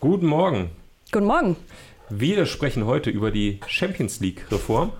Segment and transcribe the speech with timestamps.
[0.00, 0.70] Guten Morgen.
[1.12, 1.56] Guten Morgen.
[2.08, 4.94] Wir sprechen heute über die Champions League-Reform.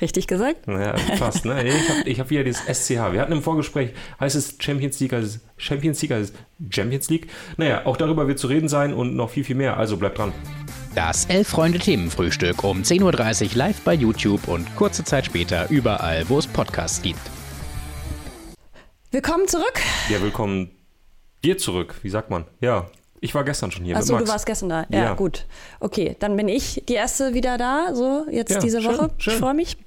[0.00, 0.68] Richtig gesagt?
[0.68, 1.64] Naja, fast, ne?
[1.64, 3.12] Ich habe hab wieder das SCH.
[3.12, 3.90] Wir hatten im Vorgespräch,
[4.20, 7.26] heißt es Champions League, heißt es Champions League, heißt es Champions League.
[7.56, 9.78] Naja, auch darüber wird zu reden sein und noch viel, viel mehr.
[9.78, 10.32] Also bleibt dran.
[10.94, 16.46] Das Elf-Freunde-Themenfrühstück um 10.30 Uhr live bei YouTube und kurze Zeit später überall, wo es
[16.46, 17.18] Podcasts gibt.
[19.10, 19.80] Willkommen zurück.
[20.08, 20.70] Ja, willkommen
[21.42, 21.96] dir zurück.
[22.02, 22.44] Wie sagt man?
[22.60, 22.86] Ja,
[23.24, 23.96] ich war gestern schon hier.
[23.96, 24.86] Achso, du warst gestern da.
[24.90, 25.46] Ja, ja, gut.
[25.80, 29.10] Okay, dann bin ich die erste wieder da, so jetzt ja, diese Woche.
[29.16, 29.32] Schön.
[29.32, 29.78] Ich freue mich.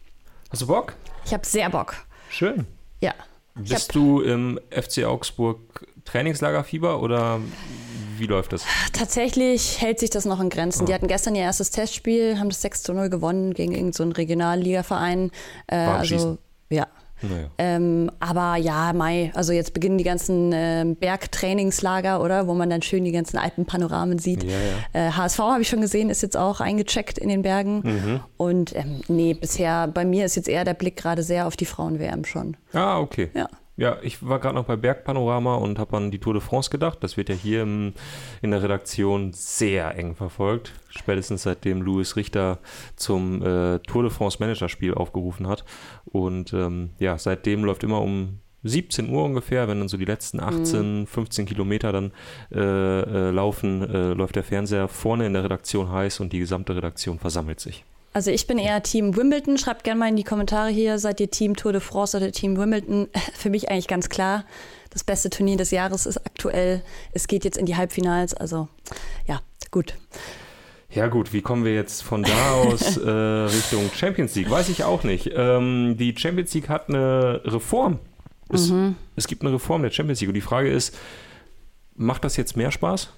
[0.49, 0.95] Hast du Bock?
[1.23, 1.93] Ich habe sehr Bock.
[2.31, 2.65] Schön.
[2.99, 3.13] Ja.
[3.53, 7.39] Bist du im FC Augsburg Trainingslagerfieber oder
[8.17, 8.63] wie läuft das?
[8.91, 10.83] Tatsächlich hält sich das noch in Grenzen.
[10.83, 10.85] Ah.
[10.85, 14.17] Die hatten gestern ihr erstes Testspiel, haben das 6 zu 0 gewonnen gegen irgendeinen so
[14.17, 15.29] Regionalligaverein.
[15.67, 16.39] Äh, also,
[16.71, 16.87] ja,
[17.21, 17.47] naja.
[17.57, 22.47] Ähm, aber ja, Mai, also jetzt beginnen die ganzen äh, Bergtrainingslager, oder?
[22.47, 24.43] Wo man dann schön die ganzen alten Panoramen sieht.
[24.43, 24.51] Ja,
[24.93, 25.07] ja.
[25.07, 27.81] Äh, HSV habe ich schon gesehen, ist jetzt auch eingecheckt in den Bergen.
[27.83, 28.19] Mhm.
[28.37, 31.65] Und ähm, nee, bisher, bei mir ist jetzt eher der Blick gerade sehr auf die
[31.65, 32.57] Frauen-WM schon.
[32.73, 33.29] Ah, okay.
[33.33, 33.47] Ja.
[33.77, 36.97] Ja, ich war gerade noch bei Bergpanorama und habe an die Tour de France gedacht.
[37.01, 37.93] Das wird ja hier im,
[38.41, 40.73] in der Redaktion sehr eng verfolgt.
[40.89, 42.57] Spätestens seitdem Louis Richter
[42.95, 45.63] zum äh, Tour de France Managerspiel aufgerufen hat.
[46.05, 50.39] Und ähm, ja, seitdem läuft immer um 17 Uhr ungefähr, wenn dann so die letzten
[50.39, 51.07] 18, mhm.
[51.07, 52.11] 15 Kilometer dann
[52.51, 56.75] äh, äh, laufen, äh, läuft der Fernseher vorne in der Redaktion heiß und die gesamte
[56.75, 57.85] Redaktion versammelt sich.
[58.13, 59.57] Also ich bin eher Team Wimbledon.
[59.57, 62.57] Schreibt gerne mal in die Kommentare hier, seid ihr Team Tour de France oder Team
[62.57, 63.07] Wimbledon?
[63.33, 64.45] Für mich eigentlich ganz klar.
[64.89, 66.81] Das beste Turnier des Jahres ist aktuell.
[67.11, 68.33] Es geht jetzt in die Halbfinals.
[68.33, 68.67] Also
[69.27, 69.41] ja,
[69.71, 69.93] gut.
[70.89, 74.49] Ja gut, wie kommen wir jetzt von da aus äh, Richtung Champions League?
[74.49, 75.29] Weiß ich auch nicht.
[75.35, 77.99] Ähm, die Champions League hat eine Reform.
[78.49, 78.95] Es, mhm.
[79.15, 80.97] es gibt eine Reform der Champions League und die Frage ist,
[81.95, 83.09] macht das jetzt mehr Spaß?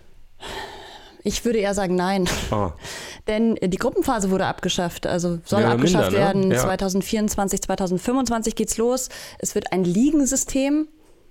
[1.23, 2.27] Ich würde eher sagen nein.
[2.51, 2.73] Ah.
[3.27, 6.25] Denn die Gruppenphase wurde abgeschafft, also soll ja, abgeschafft minder, ne?
[6.25, 6.51] werden.
[6.51, 6.59] Ja.
[6.59, 9.09] 2024, 2025 geht's los.
[9.37, 10.87] Es wird ein Ligensystem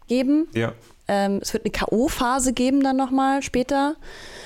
[0.07, 0.49] geben.
[0.55, 0.73] Ja.
[1.11, 3.97] Ähm, es wird eine K.O.-Phase geben dann nochmal später.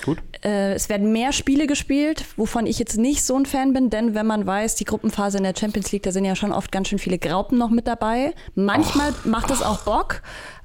[0.05, 0.19] Gut.
[0.43, 4.15] Äh, es werden mehr Spiele gespielt, wovon ich jetzt nicht so ein Fan bin, denn
[4.15, 6.87] wenn man weiß, die Gruppenphase in der Champions League, da sind ja schon oft ganz
[6.87, 8.33] schön viele Graupen noch mit dabei.
[8.55, 9.25] Manchmal Och.
[9.25, 10.21] macht es auch Bock,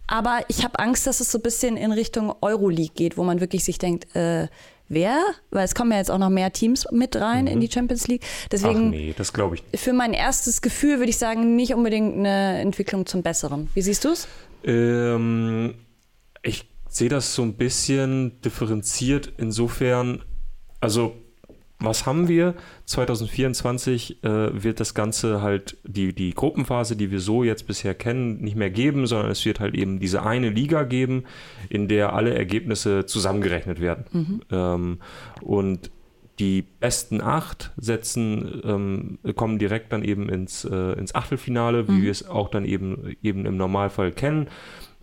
[0.09, 3.41] aber ich habe Angst, dass es so ein bisschen in Richtung Euroleague geht, wo man
[3.41, 4.49] wirklich sich denkt, äh,
[4.89, 5.21] wer?
[5.51, 7.53] Weil es kommen ja jetzt auch noch mehr Teams mit rein mhm.
[7.53, 8.25] in die Champions League.
[8.51, 9.81] Deswegen, Ach nee, das glaube ich.
[9.81, 13.69] Für mein erstes Gefühl würde ich sagen, nicht unbedingt eine Entwicklung zum Besseren.
[13.75, 14.27] Wie siehst du es?
[14.65, 15.75] Ähm,
[16.43, 20.25] ich sehe das so ein bisschen differenziert insofern,
[20.81, 21.15] also
[21.81, 22.55] was haben wir?
[22.87, 28.41] 2024 äh, wird das Ganze halt, die, die Gruppenphase, die wir so jetzt bisher kennen,
[28.41, 31.25] nicht mehr geben, sondern es wird halt eben diese eine Liga geben,
[31.69, 34.05] in der alle Ergebnisse zusammengerechnet werden.
[34.13, 34.41] Mhm.
[34.51, 34.99] Ähm,
[35.41, 35.91] und
[36.41, 42.03] die besten acht setzen, ähm, kommen direkt dann eben ins, äh, ins Achtelfinale, wie mhm.
[42.03, 44.49] wir es auch dann eben, eben im Normalfall kennen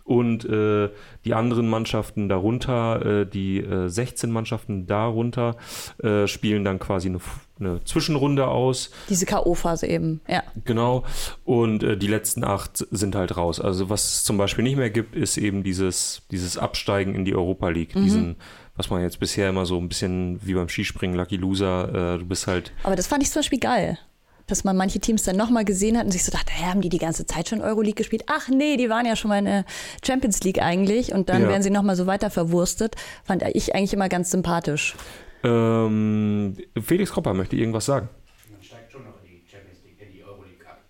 [0.06, 0.88] und äh,
[1.24, 5.56] die anderen Mannschaften darunter, äh, die äh, 16 Mannschaften darunter,
[6.02, 7.18] äh, spielen dann quasi eine,
[7.58, 8.90] eine Zwischenrunde aus.
[9.08, 10.44] Diese K.O.-Phase eben, ja.
[10.64, 11.04] Genau.
[11.44, 13.60] Und äh, die letzten acht sind halt raus.
[13.60, 17.34] Also was es zum Beispiel nicht mehr gibt, ist eben dieses, dieses Absteigen in die
[17.34, 18.04] Europa League, mhm.
[18.04, 18.36] diesen
[18.78, 22.26] was man jetzt bisher immer so ein bisschen wie beim Skispringen, Lucky Loser, äh, du
[22.26, 22.72] bist halt.
[22.82, 23.98] Aber das fand ich zum Beispiel geil
[24.46, 26.88] dass man manche Teams dann nochmal gesehen hat und sich so dachte, hä, haben die
[26.88, 28.24] die ganze Zeit schon Euroleague gespielt?
[28.26, 29.64] Ach nee, die waren ja schon mal in der
[30.04, 31.48] Champions League eigentlich und dann ja.
[31.48, 32.96] werden sie nochmal so weiter verwurstet.
[33.24, 34.94] Fand ich eigentlich immer ganz sympathisch.
[35.42, 38.08] Ähm, Felix Kropper möchte irgendwas sagen.
[38.50, 40.80] Man steigt schon noch in die Champions League, in die Euroleague ab.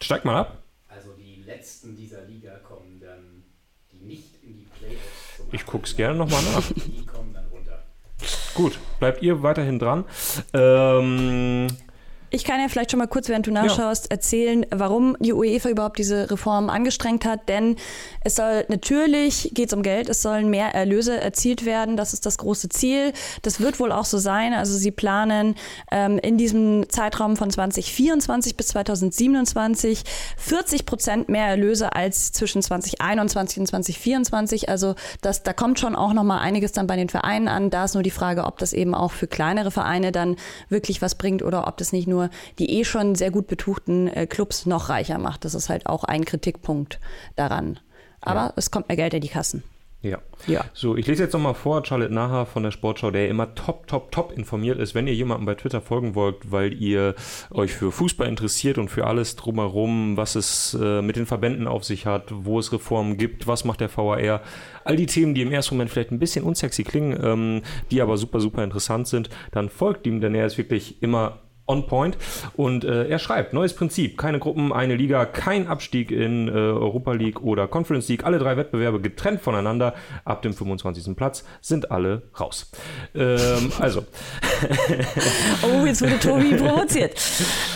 [0.00, 0.62] Steigt mal ab?
[0.88, 3.44] Also die letzten dieser Liga kommen dann,
[3.92, 5.28] die nicht in die Playoffs.
[5.52, 6.72] Ich guck's gerne nochmal nach.
[6.74, 7.82] Die kommen dann runter.
[8.54, 10.04] Gut, bleibt ihr weiterhin dran.
[10.52, 11.68] Ähm,
[12.30, 14.10] ich kann ja vielleicht schon mal kurz, während du nachschaust, ja.
[14.10, 17.48] erzählen, warum die UEFA überhaupt diese Reform angestrengt hat.
[17.48, 17.76] Denn
[18.22, 21.96] es soll natürlich geht es um Geld, es sollen mehr Erlöse erzielt werden.
[21.96, 23.12] Das ist das große Ziel.
[23.42, 24.52] Das wird wohl auch so sein.
[24.52, 25.54] Also sie planen
[25.90, 30.02] ähm, in diesem Zeitraum von 2024 bis 2027
[30.36, 34.68] 40 Prozent mehr Erlöse als zwischen 2021 und 2024.
[34.68, 37.70] Also das, da kommt schon auch noch mal einiges dann bei den Vereinen an.
[37.70, 40.36] Da ist nur die Frage, ob das eben auch für kleinere Vereine dann
[40.68, 44.08] wirklich was bringt oder ob das nicht nur nur die eh schon sehr gut betuchten
[44.08, 45.44] äh, Clubs noch reicher macht.
[45.44, 47.00] Das ist halt auch ein Kritikpunkt
[47.36, 47.78] daran.
[48.20, 48.52] Aber ja.
[48.56, 49.62] es kommt mehr Geld in die Kassen.
[50.00, 50.18] Ja.
[50.46, 50.64] ja.
[50.74, 54.12] So, ich lese jetzt nochmal vor, Charlotte Naha von der Sportschau, der immer top, top,
[54.12, 54.94] top informiert ist.
[54.94, 57.16] Wenn ihr jemandem bei Twitter folgen wollt, weil ihr
[57.50, 61.82] euch für Fußball interessiert und für alles drumherum, was es äh, mit den Verbänden auf
[61.82, 64.42] sich hat, wo es Reformen gibt, was macht der VAR,
[64.84, 68.16] all die Themen, die im ersten Moment vielleicht ein bisschen unsexy klingen, ähm, die aber
[68.18, 72.16] super, super interessant sind, dann folgt ihm, denn er ist wirklich immer on point.
[72.56, 77.12] Und äh, er schreibt, neues Prinzip, keine Gruppen, eine Liga, kein Abstieg in äh, Europa
[77.12, 79.94] League oder Conference League, alle drei Wettbewerbe getrennt voneinander.
[80.24, 81.14] Ab dem 25.
[81.16, 82.70] Platz sind alle raus.
[83.14, 84.04] Ähm, also.
[85.62, 87.14] oh, jetzt wurde Tobi provoziert.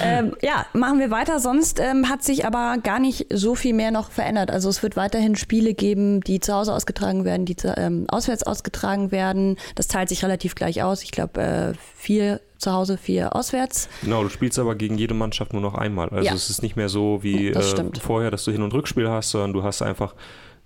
[0.02, 1.38] Ähm, ja, machen wir weiter.
[1.38, 4.50] Sonst ähm, hat sich aber gar nicht so viel mehr noch verändert.
[4.50, 9.12] Also es wird weiterhin Spiele geben, die zu Hause ausgetragen werden, die ähm, auswärts ausgetragen
[9.12, 9.56] werden.
[9.74, 11.02] Das teilt sich relativ gleich aus.
[11.02, 13.88] Ich glaube, äh, vier zu Hause, vier auswärts.
[14.02, 16.08] Genau, du spielst aber gegen jede Mannschaft nur noch einmal.
[16.10, 16.34] Also ja.
[16.34, 19.52] es ist nicht mehr so wie äh, vorher, dass du Hin- und Rückspiel hast, sondern
[19.52, 20.14] du hast einfach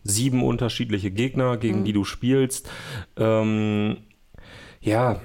[0.04, 1.84] sieben unterschiedliche Gegner, gegen mhm.
[1.84, 2.69] die du spielst.
[3.16, 3.98] Ähm,
[4.81, 5.20] ja,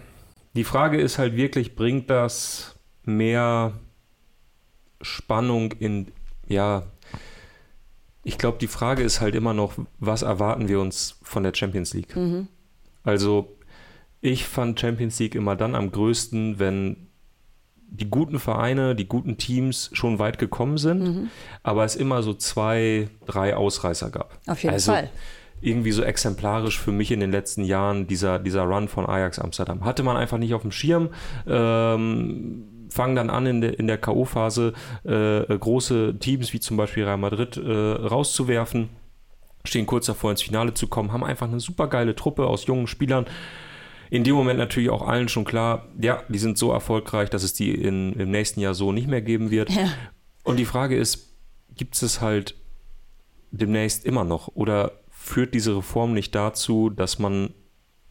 [0.53, 3.73] die Frage ist halt wirklich, bringt das mehr
[5.01, 6.07] Spannung in,
[6.47, 6.83] ja,
[8.23, 11.93] ich glaube, die Frage ist halt immer noch, was erwarten wir uns von der Champions
[11.93, 12.15] League?
[12.15, 12.47] Mhm.
[13.03, 13.57] Also
[14.21, 17.07] ich fand Champions League immer dann am größten, wenn
[17.93, 21.29] die guten Vereine, die guten Teams schon weit gekommen sind, mhm.
[21.61, 24.39] aber es immer so zwei, drei Ausreißer gab.
[24.47, 25.09] Auf jeden also, Fall
[25.61, 29.85] irgendwie so exemplarisch für mich in den letzten Jahren, dieser, dieser Run von Ajax Amsterdam.
[29.85, 31.09] Hatte man einfach nicht auf dem Schirm.
[31.47, 34.73] Ähm, fangen dann an in der, in der K.O.-Phase
[35.03, 38.89] äh, große Teams wie zum Beispiel Real Madrid äh, rauszuwerfen,
[39.63, 42.87] stehen kurz davor ins Finale zu kommen, haben einfach eine super geile Truppe aus jungen
[42.87, 43.25] Spielern
[44.11, 47.53] in dem Moment natürlich auch allen schon klar, ja, die sind so erfolgreich, dass es
[47.53, 49.69] die in, im nächsten Jahr so nicht mehr geben wird.
[49.69, 49.89] Ja.
[50.43, 51.33] Und die Frage ist,
[51.75, 52.55] gibt es halt
[53.51, 57.53] demnächst immer noch oder führt diese Reform nicht dazu, dass man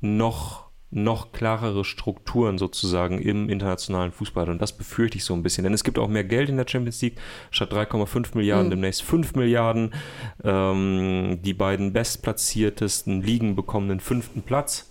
[0.00, 4.50] noch noch klarere Strukturen sozusagen im internationalen Fußball.
[4.50, 5.62] Und das befürchte ich so ein bisschen.
[5.62, 7.16] Denn es gibt auch mehr Geld in der Champions League.
[7.52, 8.70] Statt 3,5 Milliarden mhm.
[8.70, 9.94] demnächst 5 Milliarden.
[10.42, 14.89] Ähm, die beiden bestplatziertesten Ligen bekommen den fünften Platz.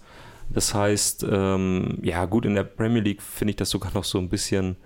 [0.49, 4.17] Das heißt, ähm, ja, gut, in der Premier League finde ich das sogar noch so
[4.17, 4.77] ein bisschen,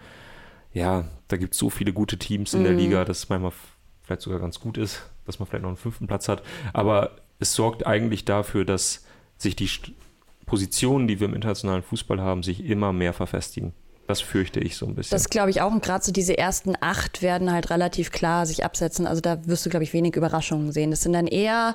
[0.74, 2.66] ja, da gibt es so viele gute Teams in mhm.
[2.66, 3.54] der Liga, dass es manchmal
[4.02, 6.44] vielleicht sogar ganz gut ist, dass man vielleicht noch einen fünften Platz hat.
[6.74, 9.06] Aber es sorgt eigentlich dafür, dass
[9.38, 9.70] sich die
[10.46, 13.74] Positionen, die wir im internationalen Fußball haben, sich immer mehr verfestigen.
[14.08, 15.16] Das fürchte ich so ein bisschen.
[15.16, 15.72] Das glaube ich auch.
[15.72, 19.08] Und gerade so diese ersten acht werden halt relativ klar sich absetzen.
[19.08, 20.92] Also da wirst du, glaube ich, wenig Überraschungen sehen.
[20.92, 21.74] Das sind dann eher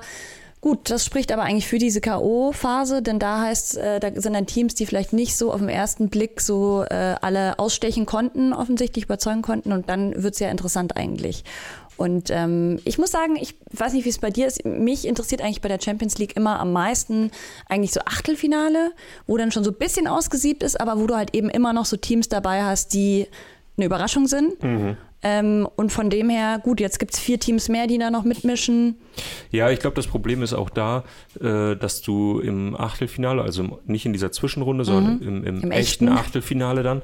[0.61, 4.45] Gut, das spricht aber eigentlich für diese K.O.-Phase, denn da heißt, äh, da sind dann
[4.45, 9.05] Teams, die vielleicht nicht so auf den ersten Blick so äh, alle ausstechen konnten, offensichtlich
[9.05, 11.45] überzeugen konnten und dann wird's ja interessant eigentlich.
[11.95, 14.63] Und ähm, ich muss sagen, ich weiß nicht, wie es bei dir ist.
[14.65, 17.31] Mich interessiert eigentlich bei der Champions League immer am meisten
[17.67, 18.91] eigentlich so Achtelfinale,
[19.27, 21.85] wo dann schon so ein bisschen ausgesiebt ist, aber wo du halt eben immer noch
[21.85, 23.27] so Teams dabei hast, die
[23.75, 24.61] eine Überraschung sind.
[24.63, 24.97] Mhm.
[25.21, 28.23] Ähm, und von dem her, gut, jetzt gibt es vier Teams mehr, die da noch
[28.23, 28.95] mitmischen.
[29.51, 31.03] Ja, ich glaube, das Problem ist auch da,
[31.41, 35.27] äh, dass du im Achtelfinale, also nicht in dieser Zwischenrunde, sondern mhm.
[35.27, 37.01] im, im, Im, echten Achtelfinale dann,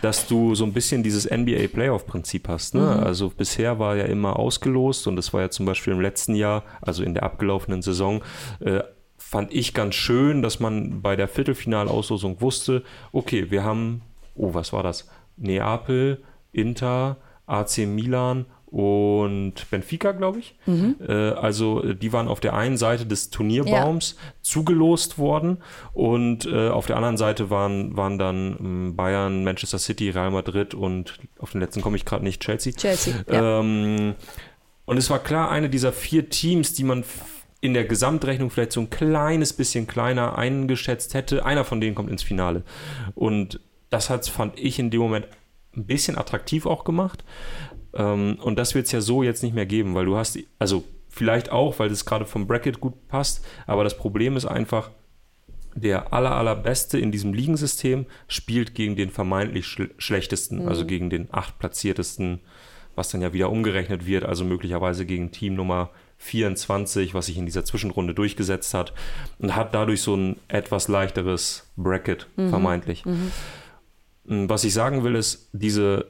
[0.00, 2.74] dass du so ein bisschen dieses NBA Playoff-Prinzip hast.
[2.74, 2.80] Ne?
[2.80, 3.04] Mhm.
[3.04, 6.62] Also bisher war ja immer ausgelost und das war ja zum Beispiel im letzten Jahr,
[6.80, 8.22] also in der abgelaufenen Saison,
[8.60, 8.80] äh,
[9.18, 12.82] fand ich ganz schön, dass man bei der Viertelfinalauslosung wusste,
[13.12, 14.00] okay, wir haben,
[14.34, 15.06] oh, was war das?
[15.36, 17.18] Neapel, Inter,
[17.48, 20.54] AC Milan und Benfica, glaube ich.
[20.66, 20.96] Mhm.
[21.06, 24.32] Äh, also die waren auf der einen Seite des Turnierbaums ja.
[24.42, 25.58] zugelost worden
[25.94, 30.74] und äh, auf der anderen Seite waren, waren dann ähm, Bayern, Manchester City, Real Madrid
[30.74, 32.74] und auf den letzten komme ich gerade nicht, Chelsea.
[32.74, 33.14] Chelsea.
[33.30, 33.60] Ja.
[33.60, 34.14] Ähm,
[34.84, 37.04] und es war klar, eine dieser vier Teams, die man
[37.60, 42.10] in der Gesamtrechnung vielleicht so ein kleines bisschen kleiner eingeschätzt hätte, einer von denen kommt
[42.10, 42.62] ins Finale.
[43.14, 45.26] Und das hat, fand ich in dem Moment
[45.78, 47.24] ein bisschen attraktiv auch gemacht.
[47.94, 50.84] Ähm, und das wird es ja so jetzt nicht mehr geben, weil du hast, also
[51.08, 54.90] vielleicht auch, weil das gerade vom Bracket gut passt, aber das Problem ist einfach,
[55.74, 60.68] der aller, allerbeste in diesem Ligensystem spielt gegen den vermeintlich schl schlechtesten, mhm.
[60.68, 62.40] also gegen den achtplatziertesten,
[62.94, 67.46] was dann ja wieder umgerechnet wird, also möglicherweise gegen Team Nummer 24, was sich in
[67.46, 68.92] dieser Zwischenrunde durchgesetzt hat
[69.38, 72.50] und hat dadurch so ein etwas leichteres Bracket, mhm.
[72.50, 73.06] vermeintlich.
[73.06, 73.30] Mhm.
[74.28, 76.06] Hm, was ich sagen will, ist, diese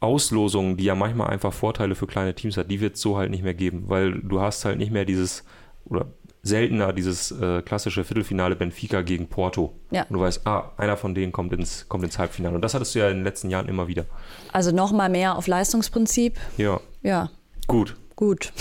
[0.00, 3.30] Auslosung, die ja manchmal einfach Vorteile für kleine Teams hat, die wird es so halt
[3.30, 5.44] nicht mehr geben, weil du hast halt nicht mehr dieses,
[5.84, 6.06] oder
[6.42, 9.74] seltener dieses äh, klassische Viertelfinale Benfica gegen Porto.
[9.90, 10.02] Ja.
[10.04, 12.54] Und du weißt, ah, einer von denen kommt ins, kommt ins Halbfinale.
[12.54, 14.06] Und das hattest du ja in den letzten Jahren immer wieder.
[14.52, 16.38] Also nochmal mehr auf Leistungsprinzip.
[16.56, 16.80] Ja.
[17.02, 17.30] Ja.
[17.66, 17.96] Gut.
[18.16, 18.52] Gut.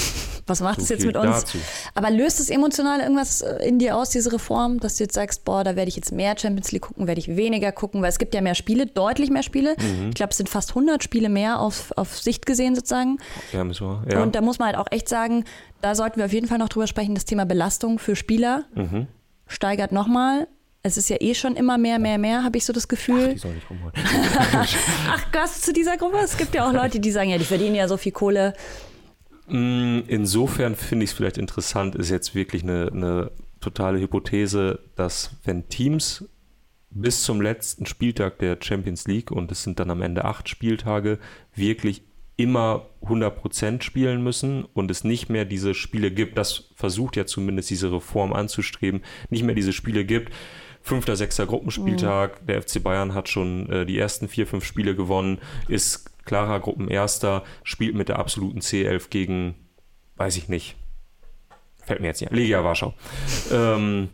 [0.50, 1.42] Was macht So es jetzt mit uns?
[1.42, 1.58] dazu.
[1.96, 5.46] Aber löst es emotional irgendwas äh, in dir aus, diese Reform, dass du jetzt sagst,
[5.46, 8.20] boah, da werde ich jetzt mehr Champions League gucken, werde ich weniger gucken, weil es
[8.20, 9.76] gibt ja mehr Spiele, deutlich mehr Spiele.
[9.80, 10.10] Mhm.
[10.10, 13.18] Ich glaube, es sind fast 100 Spiele mehr auf, auf Sicht gesehen sozusagen.
[13.54, 14.04] Ja, müssen wir.
[14.12, 14.22] Ja.
[14.24, 15.46] Und da muss man halt auch echt sagen,
[15.82, 19.08] da sollten wir auf jeden Fall noch drüber sprechen, das Thema Belastung für Spieler Mhm.
[19.48, 20.48] steigert nochmal.
[20.82, 23.34] Es ist ja eh schon immer mehr, mehr, mehr, habe ich so das Gefühl.
[23.34, 23.94] die soll nicht rumholen.
[24.54, 26.18] Ach, gehörst du zu dieser Gruppe?
[26.24, 28.54] Es gibt ja auch Leute, die sagen, ja, die verdienen ja so viel Kohle.
[29.50, 35.32] Mm, Insofern finde ich es vielleicht interessant, ist jetzt wirklich eine, eine totale Hypothese, dass
[35.44, 36.26] wenn Teams
[36.92, 41.20] bis zum letzten Spieltag der Champions League, und es sind dann am Ende acht Spieltage,
[41.54, 42.04] wirklich
[42.36, 47.70] immer 100% spielen müssen und es nicht mehr diese Spiele gibt, das versucht ja zumindest
[47.70, 50.34] diese Reform anzustreben, nicht mehr diese Spiele gibt.
[50.82, 55.40] Fünfter, sechster Gruppenspieltag, der FC Bayern hat schon äh, die ersten vier, fünf Spiele gewonnen,
[55.68, 59.56] ist klarer Gruppenerster, spielt mit der absoluten C11 gegen,
[60.18, 60.76] weiß ich nicht,
[61.84, 62.94] fällt mir jetzt nicht ein, Legia Warschau.
[63.52, 64.10] Ähm,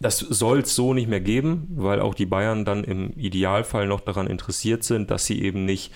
[0.00, 4.00] das soll es so nicht mehr geben, weil auch die Bayern dann im Idealfall noch
[4.00, 5.92] daran interessiert sind, dass sie eben nicht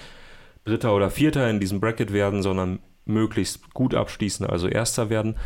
[0.64, 5.37] Dritter oder Vierter in diesem Bracket werden, sondern möglichst gut abschließen, also Erster werden.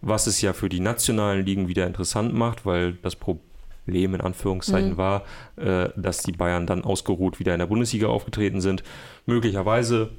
[0.00, 3.53] Was es ja für die nationalen Ligen wieder interessant macht, weil das Problem
[3.86, 5.24] in Anführungszeichen war,
[5.56, 8.82] äh, dass die Bayern dann ausgeruht wieder in der Bundesliga aufgetreten sind.
[9.26, 10.10] Möglicherweise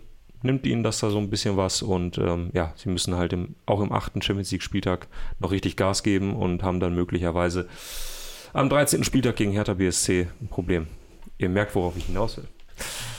[0.44, 3.56] nimmt ihnen das da so ein bisschen was und ähm, ja, sie müssen halt im,
[3.66, 5.08] auch im achten Champions League Spieltag
[5.40, 7.68] noch richtig Gas geben und haben dann möglicherweise
[8.54, 9.04] am 13.
[9.04, 10.88] Spieltag gegen Hertha BSC ein Problem.
[11.38, 12.48] Ihr merkt, worauf ich hinaus will.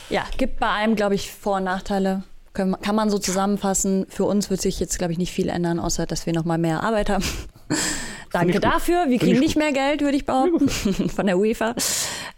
[0.09, 2.23] Ja, gibt bei einem, glaube ich, Vor- und Nachteile.
[2.53, 4.07] Können, kann man so zusammenfassen.
[4.09, 6.83] Für uns wird sich jetzt, glaube ich, nicht viel ändern, außer dass wir nochmal mehr
[6.83, 7.25] Arbeit haben.
[8.39, 9.05] Danke dafür.
[9.09, 10.69] Wir Find kriegen ich nicht mehr Geld, würde ich behaupten,
[11.09, 11.75] von der UEFA.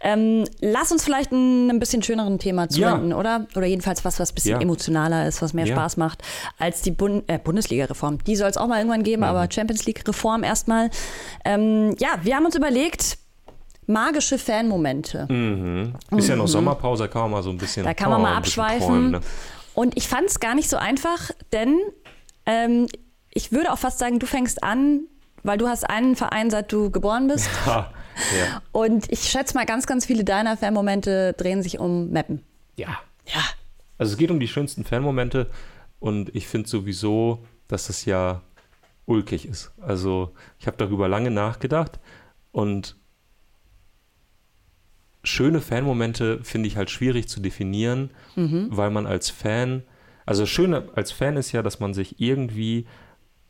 [0.01, 2.69] Ähm, lass uns vielleicht ein, ein bisschen schöneren Thema Ja.
[2.69, 3.47] zuwenden, oder?
[3.55, 4.61] Oder jedenfalls was, was ein bisschen Ja.
[4.61, 5.75] emotionaler ist, was mehr Ja.
[5.75, 6.21] Spaß macht
[6.57, 8.23] als die Bun äh, Bundesliga-Reform.
[8.25, 9.27] Die soll es auch mal irgendwann geben, Mhm.
[9.29, 10.89] aber Champions League-Reform erstmal.
[11.45, 13.17] Ähm, ja, wir haben uns überlegt,
[13.87, 15.27] magische Fanmomente.
[16.15, 17.83] Ist ja noch Sommerpause, da kann man mal so ein bisschen.
[17.83, 17.87] Mhm.
[17.87, 18.79] Da kann man mal abschweifen.
[18.87, 19.19] träumen, ne?
[19.73, 21.77] Und ich fand es gar nicht so einfach, denn
[22.45, 22.87] ähm,
[23.33, 25.01] ich würde auch fast sagen, du fängst an,
[25.43, 27.49] weil du hast einen Verein, seit du geboren bist.
[27.65, 27.91] Ha,
[28.37, 28.61] ja.
[28.71, 32.43] Und ich schätze mal, ganz, ganz viele deiner Fanmomente drehen sich um Mappen.
[32.75, 32.99] ja.
[33.33, 33.41] Ja.
[33.97, 35.51] Also es geht um die schönsten Fanmomente
[35.99, 38.41] und ich finde sowieso, dass das ja
[39.05, 39.71] ulkig ist.
[39.81, 41.99] Also ich habe darüber lange nachgedacht
[42.51, 42.95] und
[45.23, 49.83] schöne Fanmomente finde ich halt schwierig zu definieren, weil man als Fan,
[50.25, 52.87] also schön als Fan ist ja, dass man sich irgendwie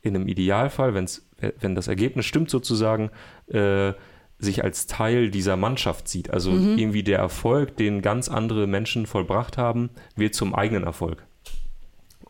[0.01, 1.28] in einem Idealfall, wenn's,
[1.60, 3.12] wenn das Ergebnis stimmt sozusagen,
[3.48, 3.93] äh,
[4.39, 6.31] sich als Teil dieser Mannschaft sieht.
[6.31, 11.25] Also irgendwie der Erfolg, den ganz andere Menschen vollbracht haben, wird zum eigenen Erfolg.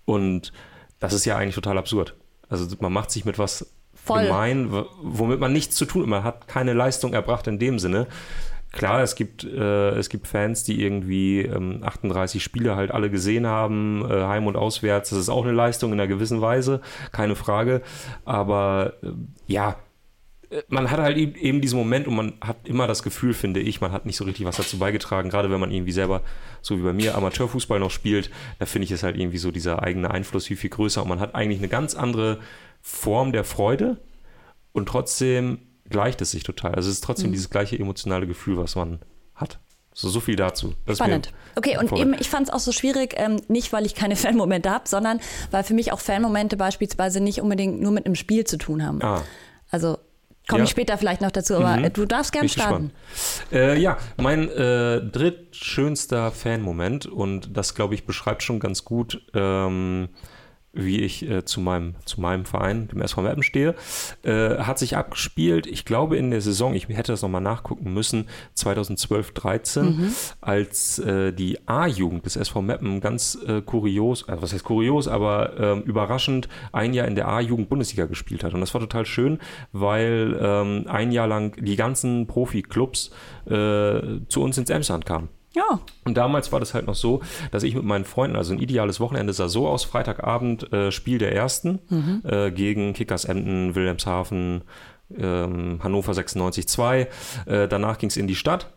[0.05, 0.51] Und
[0.99, 2.15] das ist ja eigentlich total absurd.
[2.49, 4.23] Also man macht sich mit was Voll.
[4.23, 4.71] gemein,
[5.03, 6.09] womit man nichts zu tun hat.
[6.09, 8.07] Man hat keine Leistung erbracht in dem Sinne.
[8.71, 13.47] Klar, es gibt, äh, es gibt Fans, die irgendwie ähm, 38 Spiele halt alle gesehen
[13.47, 15.09] haben, äh, heim und auswärts.
[15.09, 17.81] Das ist auch eine Leistung in einer gewissen Weise, keine Frage.
[18.25, 19.07] Aber äh,
[19.47, 19.77] ja,
[20.51, 23.81] äh, man hat halt eben diesen Moment und man hat immer das Gefühl, finde ich,
[23.81, 26.21] man hat nicht so richtig was dazu beigetragen, gerade wenn man irgendwie selber,
[26.61, 29.81] so wie bei mir, Amateurfußball noch spielt, da finde ich es halt irgendwie so dieser
[29.81, 32.39] eigene Einfluss viel, viel größer und man hat eigentlich eine ganz andere
[32.81, 33.97] Form der Freude
[34.73, 36.75] und trotzdem gleicht es sich total.
[36.75, 37.05] Also es ist Mhm.
[37.05, 38.99] trotzdem dieses gleiche emotionale Gefühl, was man
[39.35, 39.59] hat.
[39.93, 40.73] So, so viel dazu.
[40.85, 41.31] Das Spannend.
[41.55, 42.05] Okay, und vorweg.
[42.05, 45.19] eben, ich fand es auch so schwierig, ähm, nicht weil ich keine Fanmomente habe, sondern
[45.51, 49.01] weil für mich auch Fanmomente beispielsweise nicht unbedingt nur mit einem Spiel zu tun haben.
[49.01, 49.23] Ah,
[49.71, 49.97] Also
[50.47, 50.63] komme Ja.
[50.65, 51.93] ich später vielleicht noch dazu, aber Mhm.
[51.93, 52.91] du darfst gern Bin ich starten.
[53.51, 60.09] Äh, ja, mein äh, drittschönster Fanmoment und das, glaube ich, beschreibt schon ganz gut, ähm,
[60.73, 63.75] wie ich äh, zu, meinem, zu meinem Verein, dem SV Meppen, stehe,
[64.23, 68.27] äh, hat sich abgespielt, ich glaube in der Saison, ich hätte das nochmal nachgucken müssen,
[68.55, 70.13] 2012-13, Mhm.
[70.41, 75.57] als äh, die A-Jugend des SV Meppen ganz äh, kurios, also was heißt kurios, aber
[75.59, 78.53] ähm, überraschend ein Jahr in der A-Jugend Bundesliga gespielt hat.
[78.53, 79.39] Und das war total schön,
[79.71, 83.11] weil ähm, ein Jahr lang die ganzen Profi-Clubs
[83.45, 83.49] äh,
[84.27, 85.29] zu uns ins Emsland kamen.
[85.59, 88.59] Ja, Und damals war das halt noch so, dass ich mit meinen Freunden, also ein
[88.59, 91.79] ideales Wochenende sah so aus, Freitagabend äh, Spiel der Ersten
[92.23, 94.61] äh, gegen Kickers Emden, Wilhelmshaven,
[95.17, 97.07] ähm, Hannover 96-2.
[97.45, 98.69] Äh, danach ging es in die Stadt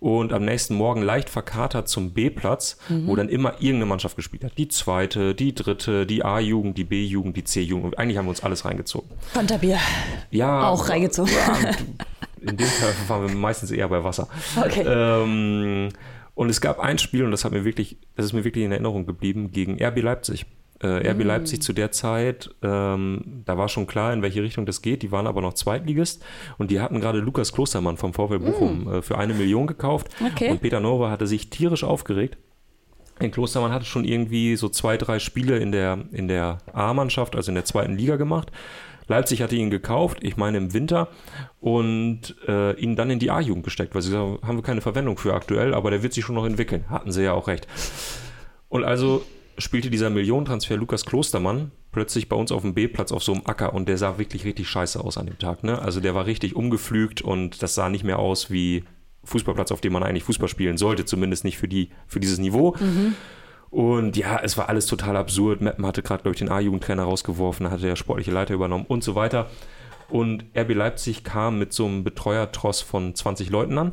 [0.00, 4.52] und am nächsten Morgen leicht verkatert zum B-Platz, wo dann immer irgendeine Mannschaft gespielt hat.
[4.56, 7.98] Die zweite, die dritte, die A-Jugend, die B-Jugend, die C-Jugend.
[7.98, 9.08] Eigentlich haben wir uns alles reingezogen.
[9.34, 9.78] Konterbier.
[10.30, 11.32] Ja, Auch reingezogen.
[11.32, 11.70] Ja,
[12.40, 14.28] in dem Fall waren wir meistens eher bei Wasser.
[14.56, 14.84] Okay.
[14.86, 15.88] Ähm,
[16.38, 18.70] und es gab ein Spiel, und das hat mir wirklich, das ist mir wirklich in
[18.70, 20.46] Erinnerung geblieben, gegen RB Leipzig.
[20.80, 24.80] Äh, RB Leipzig zu der Zeit, ähm, da war schon klar, in welche Richtung das
[24.80, 25.02] geht.
[25.02, 26.24] Die waren aber noch Zweitligist
[26.56, 30.10] und die hatten gerade Lukas Klostermann vom VfL Bochum äh, für eine Million gekauft.
[30.24, 30.52] Okay.
[30.52, 32.38] Und Peter Nova hatte sich tierisch aufgeregt.
[33.18, 37.50] In Klostermann hatte schon irgendwie so zwei, drei Spiele in der, in der A-Mannschaft, also
[37.50, 38.52] in der zweiten Liga gemacht.
[39.08, 41.08] Leipzig hatte ihn gekauft, ich meine im Winter,
[41.60, 45.16] und äh, ihn dann in die A-Jugend gesteckt, weil sie sagen, haben wir keine Verwendung
[45.18, 46.84] für aktuell, aber der wird sich schon noch entwickeln.
[46.90, 47.66] Hatten sie ja auch recht.
[48.68, 49.22] Und also
[49.56, 53.74] spielte dieser Millionentransfer Lukas Klostermann plötzlich bei uns auf dem B-Platz auf so einem Acker
[53.74, 55.64] und der sah wirklich richtig scheiße aus an dem Tag.
[55.64, 55.80] Ne?
[55.80, 58.84] Also der war richtig umgepflügt und das sah nicht mehr aus wie
[59.24, 62.76] Fußballplatz, auf dem man eigentlich Fußball spielen sollte, zumindest nicht für, die, für dieses Niveau.
[63.70, 65.60] Und ja, es war alles total absurd.
[65.60, 69.14] Meppen hatte gerade, glaube ich, den A-Jugendtrainer rausgeworfen, hatte der sportliche Leiter übernommen und so
[69.14, 69.50] weiter.
[70.08, 73.92] Und RB Leipzig kam mit so einem Betreuertross von 20 Leuten an.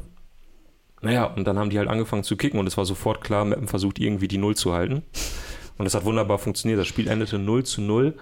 [1.01, 3.67] Naja, und dann haben die halt angefangen zu kicken und es war sofort klar, Meppen
[3.67, 5.03] versucht irgendwie die Null zu halten.
[5.77, 6.79] Und es hat wunderbar funktioniert.
[6.79, 8.15] Das Spiel endete 0 zu 0.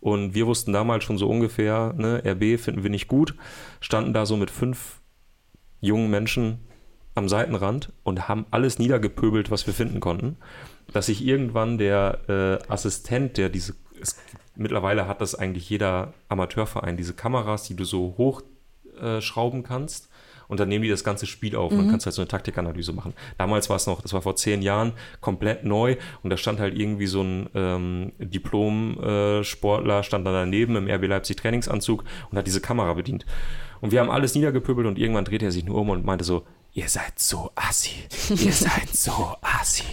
[0.00, 3.34] Und wir wussten damals schon so ungefähr, ne, RB finden wir nicht gut,
[3.80, 5.00] standen da so mit fünf
[5.80, 6.67] jungen Menschen
[7.18, 10.36] am Seitenrand und haben alles niedergepöbelt, was wir finden konnten.
[10.92, 14.18] Dass sich irgendwann der äh, Assistent, der diese, es,
[14.56, 20.08] mittlerweile hat das eigentlich jeder Amateurverein, diese Kameras, die du so hochschrauben kannst.
[20.48, 22.28] Und dann nehmen die das ganze Spiel auf und dann kannst du halt so eine
[22.28, 23.12] Taktikanalyse machen.
[23.36, 26.74] Damals war es noch, das war vor zehn Jahren, komplett neu und da stand halt
[26.74, 32.62] irgendwie so ein ähm, Diplom-Sportler, stand da daneben im RB Leipzig Trainingsanzug und hat diese
[32.62, 33.26] Kamera bedient.
[33.82, 36.46] Und wir haben alles niedergepöbelt und irgendwann drehte er sich nur um und meinte so,
[36.72, 37.90] ihr seid so assi,
[38.30, 39.84] ihr seid so assi.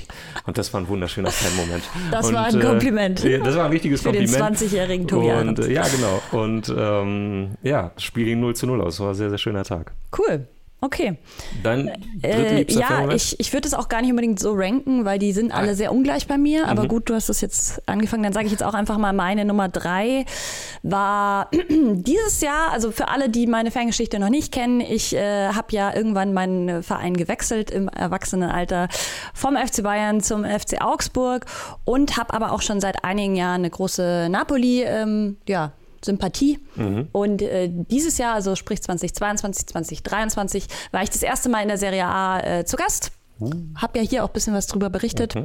[0.46, 1.84] Und das war ein wunderschöner Fan-Moment.
[2.12, 3.24] Das und, war ein Kompliment.
[3.24, 4.58] Äh, das war ein richtiges Für den Kompliment.
[4.58, 5.68] 20-jährigen Tobi Und Adams.
[5.68, 6.22] äh, ja, genau.
[6.32, 8.98] Und ähm, ja, das Spiel ging 0 zu 0 aus.
[8.98, 9.94] Das war ein sehr, sehr schöner Tag.
[10.18, 10.48] Cool.
[10.86, 11.18] Okay.
[11.64, 15.32] Dein Äh, ja, ich, ich würde es auch gar nicht unbedingt so ranken, weil die
[15.32, 16.64] sind alle sehr ungleich bei mir.
[16.64, 16.70] Mhm.
[16.70, 18.22] Aber gut, du hast das jetzt angefangen.
[18.22, 20.26] Dann sage ich jetzt auch einfach mal, meine Nummer drei
[20.84, 25.68] war dieses Jahr, also für alle, die meine Fangeschichte noch nicht kennen, ich äh, habe
[25.72, 28.88] ja irgendwann meinen Verein gewechselt im Erwachsenenalter
[29.34, 31.48] vom FC Bayern zum FC Augsburg
[31.84, 35.72] und habe aber auch schon seit einigen Jahren eine große Napoli, ähm, ja,
[36.06, 36.60] Sympathie.
[37.12, 41.78] Und äh, dieses Jahr, also sprich 2022, 2023, war ich das erste Mal in der
[41.78, 43.12] Serie A äh, zu Gast.
[43.76, 45.36] Hab ja hier auch ein bisschen was drüber berichtet.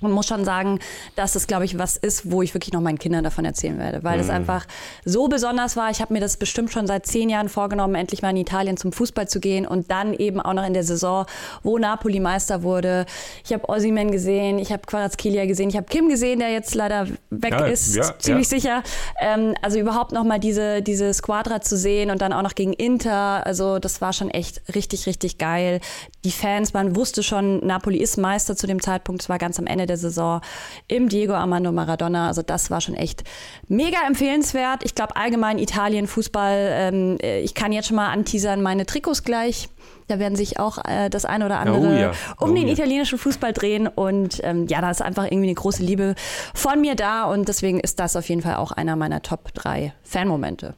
[0.00, 0.78] Und muss schon sagen,
[1.16, 4.02] dass das, glaube ich, was ist, wo ich wirklich noch meinen Kindern davon erzählen werde.
[4.02, 4.66] Weil es einfach
[5.04, 5.90] so besonders war.
[5.90, 8.92] Ich habe mir das bestimmt schon seit zehn Jahren vorgenommen, endlich mal in Italien zum
[8.92, 9.66] Fußball zu gehen.
[9.66, 11.26] Und dann eben auch noch in der Saison,
[11.62, 13.06] wo Napoli Meister wurde.
[13.44, 17.06] Ich habe Osimhen gesehen, ich habe Kvaratskhelia gesehen, ich habe Kim gesehen, der jetzt leider
[17.30, 18.58] weg Ja, ist, ja, ziemlich ja.
[18.58, 18.82] sicher.
[19.20, 22.72] Ähm, also überhaupt noch mal diese, diese Squadra zu sehen und dann auch noch gegen
[22.72, 23.46] Inter.
[23.46, 25.80] Also das war schon echt richtig, richtig geil.
[26.24, 29.22] Die Fans, man wusste schon, Napoli ist Meister zu dem Zeitpunkt.
[29.22, 30.42] Es war ganz am Ende der Saison
[30.86, 32.26] im Diego Armando Maradona.
[32.28, 33.24] Also das war schon echt
[33.68, 34.84] mega empfehlenswert.
[34.84, 36.68] Ich glaube allgemein Italien, Fußball.
[36.72, 39.70] Ähm, äh, ich kann jetzt schon mal anteasern, meine Trikots gleich.
[40.08, 42.12] Da werden sich auch äh, das eine oder andere Oh ja.
[42.38, 42.74] um Oh den ja.
[42.74, 43.86] italienischen Fußball drehen.
[43.86, 46.16] Und ähm, ja, da ist einfach irgendwie eine große Liebe
[46.52, 47.24] von mir da.
[47.24, 50.74] Und deswegen ist das auf jeden Fall auch einer meiner Top 3 Fanmomente.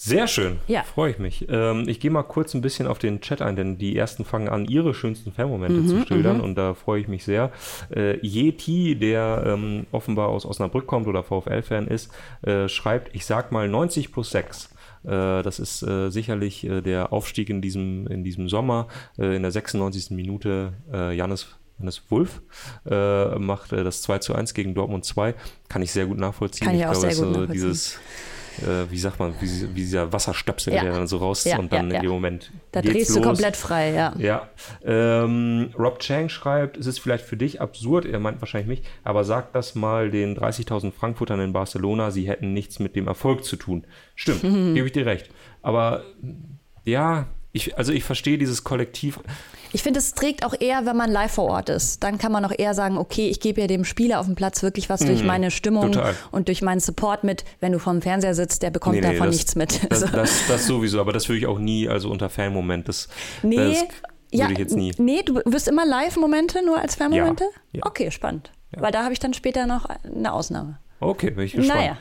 [0.00, 0.58] Sehr schön.
[0.68, 0.84] Ja.
[0.84, 1.46] Freue ich mich.
[1.50, 4.48] Ähm, ich gehe mal kurz ein bisschen auf den Chat ein, denn die ersten fangen
[4.48, 7.50] an, ihre schönsten Fanmomente Mhm, zu schildern und da freue ich mich sehr.
[7.94, 13.50] Äh, Yeti, der ähm, offenbar aus Osnabrück kommt oder VfL-Fan ist, äh, schreibt, ich sag
[13.50, 14.66] mal 90 plus 6.
[15.04, 18.86] Äh, Das ist äh, sicherlich äh, der Aufstieg in diesem, in diesem Sommer.
[19.18, 20.10] Äh, in der 96.
[20.12, 21.48] Minute äh, Janis
[21.80, 22.40] Hannes Wulff
[22.88, 25.34] äh, macht das 2 zu 1 gegen Dortmund 2.
[25.68, 26.66] Kann ich sehr gut nachvollziehen.
[26.66, 27.52] Kann ich auch sehr es gut nachvollziehen.
[27.52, 27.98] dieses,
[28.62, 30.82] äh, wie sagt man, wie, wie dieser Wasserstöpsel, Ja.
[30.82, 32.50] der dann so raus Ja, und dann ja, in dem Moment.
[32.72, 33.26] Da drehst du los.
[33.26, 34.14] komplett frei, ja.
[34.18, 34.48] Ja.
[34.84, 39.24] Ähm, Rob Chang schreibt, es ist vielleicht für dich absurd, er meint wahrscheinlich mich, aber
[39.24, 43.56] sag das mal den 30.000 Frankfurtern in Barcelona, sie hätten nichts mit dem Erfolg zu
[43.56, 43.84] tun.
[44.14, 44.42] Stimmt,
[44.74, 45.30] gebe ich dir recht.
[45.62, 46.02] Aber
[46.84, 49.18] ja, ich, also ich verstehe dieses Kollektiv.
[49.72, 52.02] Ich finde, es trägt auch eher, wenn man live vor Ort ist.
[52.02, 54.62] Dann kann man auch eher sagen, okay, ich gebe ja dem Spieler auf dem Platz
[54.62, 55.92] wirklich was durch meine Stimmung Mhm.
[55.92, 56.14] total.
[56.30, 57.44] und durch meinen Support mit.
[57.60, 59.90] Wenn du vorm Fernseher sitzt, der bekommt Nee, nee, davon das- nichts mit.
[59.90, 63.08] Das, das, das sowieso, aber das würde ich auch nie, also unter Fanmoment, das,
[63.42, 63.84] nee, das
[64.30, 64.92] ja, würde ich jetzt nie.
[64.98, 67.44] nee, du wirst immer Live-Momente nur als Fernmomente?
[67.72, 67.86] Ja, ja.
[67.86, 68.50] Okay, spannend.
[68.72, 70.78] Weil da habe ich dann später noch eine Ausnahme.
[71.00, 71.78] Okay, bin ich gespannt.
[71.80, 71.96] Naja.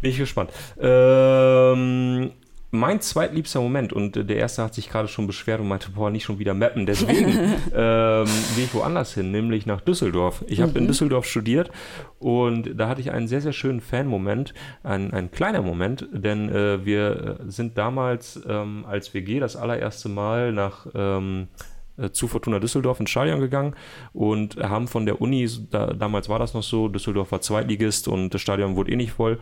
[0.00, 0.50] Bin ich gespannt.
[0.80, 2.32] Ähm,
[2.70, 6.10] mein zweitliebster Moment, und äh, der erste hat sich gerade schon beschwert und meinte, boah,
[6.10, 6.84] nicht schon wieder mappen.
[6.84, 7.28] Deswegen
[7.74, 10.44] ähm, gehe ich woanders hin, nämlich nach Düsseldorf.
[10.46, 11.70] Ich habe in Düsseldorf studiert
[12.18, 14.52] und da hatte ich einen sehr, sehr schönen Fan-Moment,
[14.82, 20.10] ein, ein kleiner Moment, denn äh, wir äh, sind damals ähm, als WG das allererste
[20.10, 21.48] Mal nach ähm,
[21.96, 23.74] äh, zu Fortuna Düsseldorf ins Stadion gegangen
[24.12, 28.34] und haben von der Uni, da, damals war das noch so, Düsseldorf war Zweitligist und
[28.34, 29.38] das Stadion wurde eh nicht voll,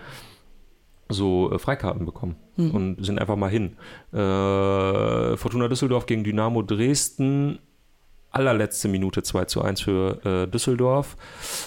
[1.09, 2.71] so äh, Freikarten bekommen mhm.
[2.71, 3.77] und sind einfach mal hin.
[4.13, 7.59] Äh, Fortuna Düsseldorf gegen Dynamo Dresden
[8.37, 11.17] allerletzte Minute 2 zu 1 für äh, Düsseldorf.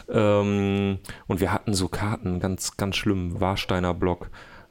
[0.08, 4.30] Ähm, und wir hatten so Karten, ganz, ganz schlimm, Warsteiner Block.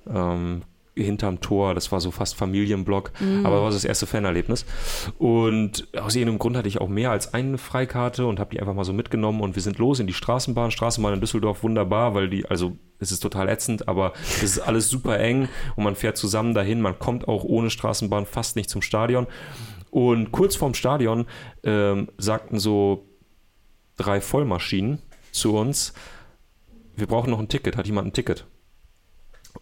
[0.08, 0.62] Ähm,
[1.04, 3.46] hinterm Tor, das war so fast Familienblock, mm.
[3.46, 4.64] aber war das erste Fanerlebnis.
[5.18, 8.74] Und aus irgendeinem Grund hatte ich auch mehr als eine Freikarte und habe die einfach
[8.74, 10.70] mal so mitgenommen und wir sind los in die Straßenbahn.
[10.70, 14.88] Straßenbahn in Düsseldorf wunderbar, weil die, also es ist total ätzend, aber es ist alles
[14.88, 16.80] super eng und man fährt zusammen dahin.
[16.80, 19.26] Man kommt auch ohne Straßenbahn fast nicht zum Stadion.
[19.90, 21.26] Und kurz vorm Stadion
[21.64, 23.06] ähm, sagten so
[23.96, 24.98] drei Vollmaschinen
[25.32, 25.92] zu uns,
[26.96, 27.76] wir brauchen noch ein Ticket.
[27.76, 28.46] Hat jemand ein Ticket?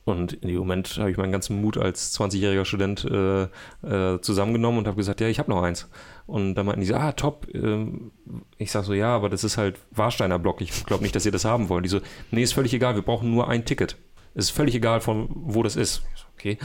[0.05, 3.45] Und in dem Moment habe ich meinen ganzen Mut als 20-jähriger Student äh,
[3.87, 5.89] äh, zusammengenommen und habe gesagt, ja, ich habe noch eins.
[6.27, 7.49] Und dann meinten die so, ah, top.
[7.55, 8.13] Ähm,
[8.59, 10.61] ich sage so, ja, aber das ist halt Warsteiner Block.
[10.61, 11.85] Ich glaube nicht, dass ihr das haben wollt.
[11.85, 13.97] Die so, nee, ist völlig egal, wir brauchen nur ein Ticket.
[14.35, 16.03] Es ist völlig egal, von wo das ist.
[16.35, 16.59] Okay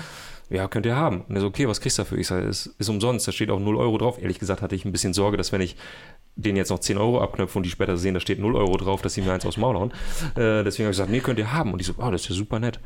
[0.52, 1.22] ja, könnt ihr haben.
[1.22, 2.18] Und er so, okay, was kriegst du dafür?
[2.18, 4.22] Ich sage, es ist umsonst, da steht auch 0 Euro drauf.
[4.22, 5.78] Ehrlich gesagt hatte ich ein bisschen Sorge, dass wenn ich
[6.36, 9.02] denen jetzt noch 10 Euro abknöpfe und die später sehen, da steht 0 Euro drauf,
[9.02, 9.92] dass sie mir eins aus dem Maul hauen.
[10.36, 11.72] Äh, deswegen habe ich gesagt, nee, könnt ihr haben.
[11.72, 12.82] Und die so, oh, das ist ja super nett.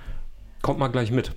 [0.65, 1.31] Kommt mal gleich mit.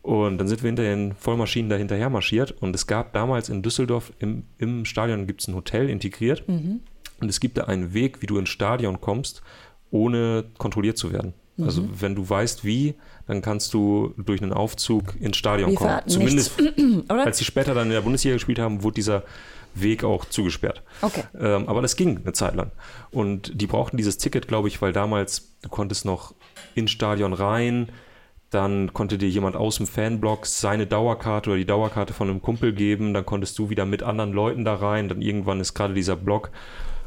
[0.00, 3.60] Und dann sind wir hinter den Vollmaschinen da hinterher marschiert und es gab damals in
[3.62, 6.82] Düsseldorf im, im Stadion gibt es ein Hotel integriert mhm.
[7.20, 9.42] und es gibt da einen Weg, wie du ins Stadion kommst,
[9.90, 11.34] ohne kontrolliert zu werden.
[11.60, 11.90] Also mhm.
[11.98, 12.94] wenn du weißt, wie,
[13.26, 16.00] dann kannst du durch einen Aufzug ins Stadion wie kommen.
[16.06, 16.52] Zumindest
[17.08, 19.24] als sie später dann in der Bundesliga gespielt haben, wurde dieser
[19.74, 20.82] Weg auch zugesperrt.
[21.02, 21.24] Okay.
[21.36, 22.70] Ähm, aber das ging eine Zeit lang.
[23.10, 26.34] Und die brauchten dieses Ticket, glaube ich, weil damals du konntest noch
[26.74, 27.88] ins Stadion rein,
[28.50, 32.72] dann konnte dir jemand aus dem Fanblock seine Dauerkarte oder die Dauerkarte von einem Kumpel
[32.72, 36.16] geben, dann konntest du wieder mit anderen Leuten da rein, dann irgendwann ist gerade dieser
[36.16, 36.50] Block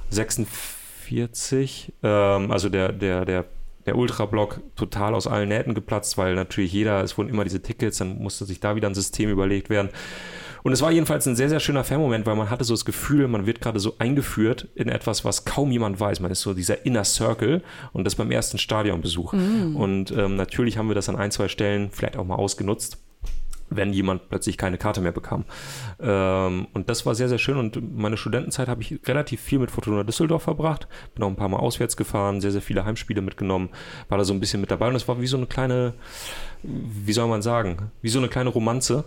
[0.10, 3.46] 46, ähm, also der, der, der
[3.88, 7.98] der Ultra-Block total aus allen Nähten geplatzt, weil natürlich jeder, es wurden immer diese Tickets,
[7.98, 9.90] dann musste sich da wieder ein System überlegt werden.
[10.68, 13.30] Und es war jedenfalls ein sehr, sehr schöner Fan-Moment, weil man hatte so das Gefühl,
[13.30, 16.20] man wird gerade so eingeführt in etwas, was kaum jemand weiß.
[16.20, 17.62] Man ist so dieser Inner Circle
[17.94, 19.32] und das beim ersten Stadionbesuch.
[19.32, 19.78] Mm.
[19.78, 22.98] Und ähm, natürlich haben wir das an ein, zwei Stellen vielleicht auch mal ausgenutzt
[23.70, 25.44] wenn jemand plötzlich keine Karte mehr bekam.
[26.00, 27.58] Ähm, und das war sehr, sehr schön.
[27.58, 30.88] Und meine Studentenzeit habe ich relativ viel mit Fortuna Düsseldorf verbracht.
[31.16, 33.70] Bin auch ein paar Mal auswärts gefahren, sehr, sehr viele Heimspiele mitgenommen,
[34.08, 34.88] war da so ein bisschen mit dabei.
[34.88, 35.96] Und es war wie so eine kleine,
[36.64, 39.04] wie soll man sagen, wie so eine kleine Romanze.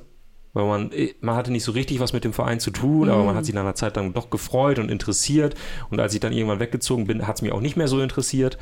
[0.52, 3.14] Weil man, eh, man hatte nicht so richtig was mit dem Verein zu tun, mhm.
[3.14, 5.54] aber man hat sich nach einer Zeit dann doch gefreut und interessiert.
[5.90, 8.58] Und als ich dann irgendwann weggezogen bin, hat es mich auch nicht mehr so interessiert.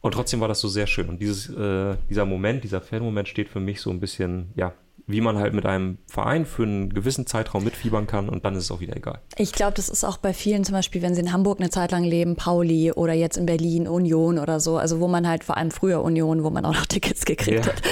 [0.00, 1.08] Und trotzdem war das so sehr schön.
[1.08, 4.72] Und dieses, äh, dieser Moment, dieser Fan-Moment steht für mich so ein bisschen, ja,
[5.08, 8.64] wie man halt mit einem Verein für einen gewissen Zeitraum mitfiebern kann und dann ist
[8.64, 9.20] es auch wieder egal.
[9.36, 11.92] Ich glaube, das ist auch bei vielen, zum Beispiel, wenn sie in Hamburg eine Zeit
[11.92, 15.56] lang leben, Pauli oder jetzt in Berlin Union oder so, also wo man halt vor
[15.56, 17.72] allem früher Union, wo man auch noch Tickets gekriegt ja.
[17.72, 17.82] hat.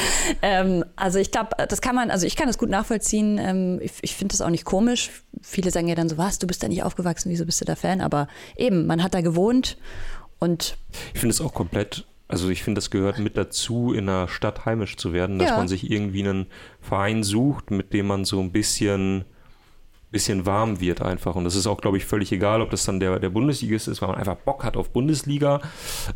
[0.42, 3.38] Ähm, also ich glaube, das kann man, also ich kann das gut nachvollziehen.
[3.38, 5.10] Ähm, ich, ich finde das auch nicht komisch.
[5.40, 7.76] Viele sagen ja dann so, was, du bist da nicht aufgewachsen, wieso bist du da
[7.76, 8.00] Fan?
[8.00, 9.76] Aber eben, man hat da gewohnt
[10.40, 10.76] und.
[11.12, 14.64] Ich finde es auch komplett also ich finde, das gehört mit dazu, in einer Stadt
[14.64, 15.56] heimisch zu werden, dass ja.
[15.56, 16.46] man sich irgendwie einen
[16.80, 19.24] Verein sucht, mit dem man so ein bisschen,
[20.10, 21.34] bisschen warm wird einfach.
[21.34, 24.00] Und das ist auch, glaube ich, völlig egal, ob das dann der, der Bundesligist ist,
[24.00, 25.60] weil man einfach Bock hat auf Bundesliga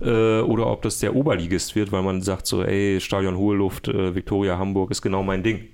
[0.00, 3.88] äh, oder ob das der Oberligist wird, weil man sagt so, ey, Stadion Hohe Luft,
[3.88, 5.68] äh, Viktoria Hamburg ist genau mein Ding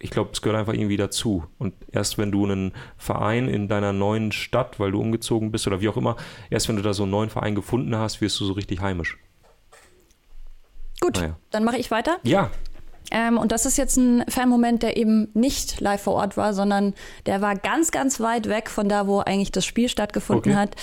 [0.00, 1.44] ich glaube, es gehört einfach irgendwie dazu.
[1.58, 5.80] Und erst wenn du einen Verein in deiner neuen Stadt, weil du umgezogen bist oder
[5.80, 6.16] wie auch immer,
[6.50, 9.18] erst wenn du da so einen neuen Verein gefunden hast, wirst du so richtig heimisch.
[11.00, 11.36] Gut, naja.
[11.50, 12.18] dann mache ich weiter.
[12.22, 12.50] Ja.
[13.10, 16.94] Ähm, und das ist jetzt ein Fanmoment, der eben nicht live vor Ort war, sondern
[17.26, 20.60] der war ganz, ganz weit weg von da, wo eigentlich das Spiel stattgefunden okay.
[20.60, 20.76] hat.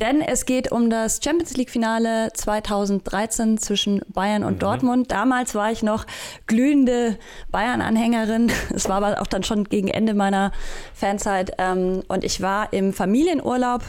[0.00, 4.58] Denn es geht um das Champions League-Finale 2013 zwischen Bayern und mhm.
[4.60, 5.10] Dortmund.
[5.10, 6.06] Damals war ich noch
[6.46, 7.18] glühende
[7.50, 8.50] Bayern-Anhängerin.
[8.74, 10.52] Es war aber auch dann schon gegen Ende meiner
[10.94, 11.52] Fanzeit.
[11.58, 13.82] Ähm, und ich war im Familienurlaub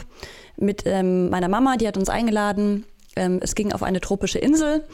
[0.56, 2.84] mit ähm, meiner Mama, die hat uns eingeladen
[3.16, 4.84] ähm, es ging auf eine tropische Insel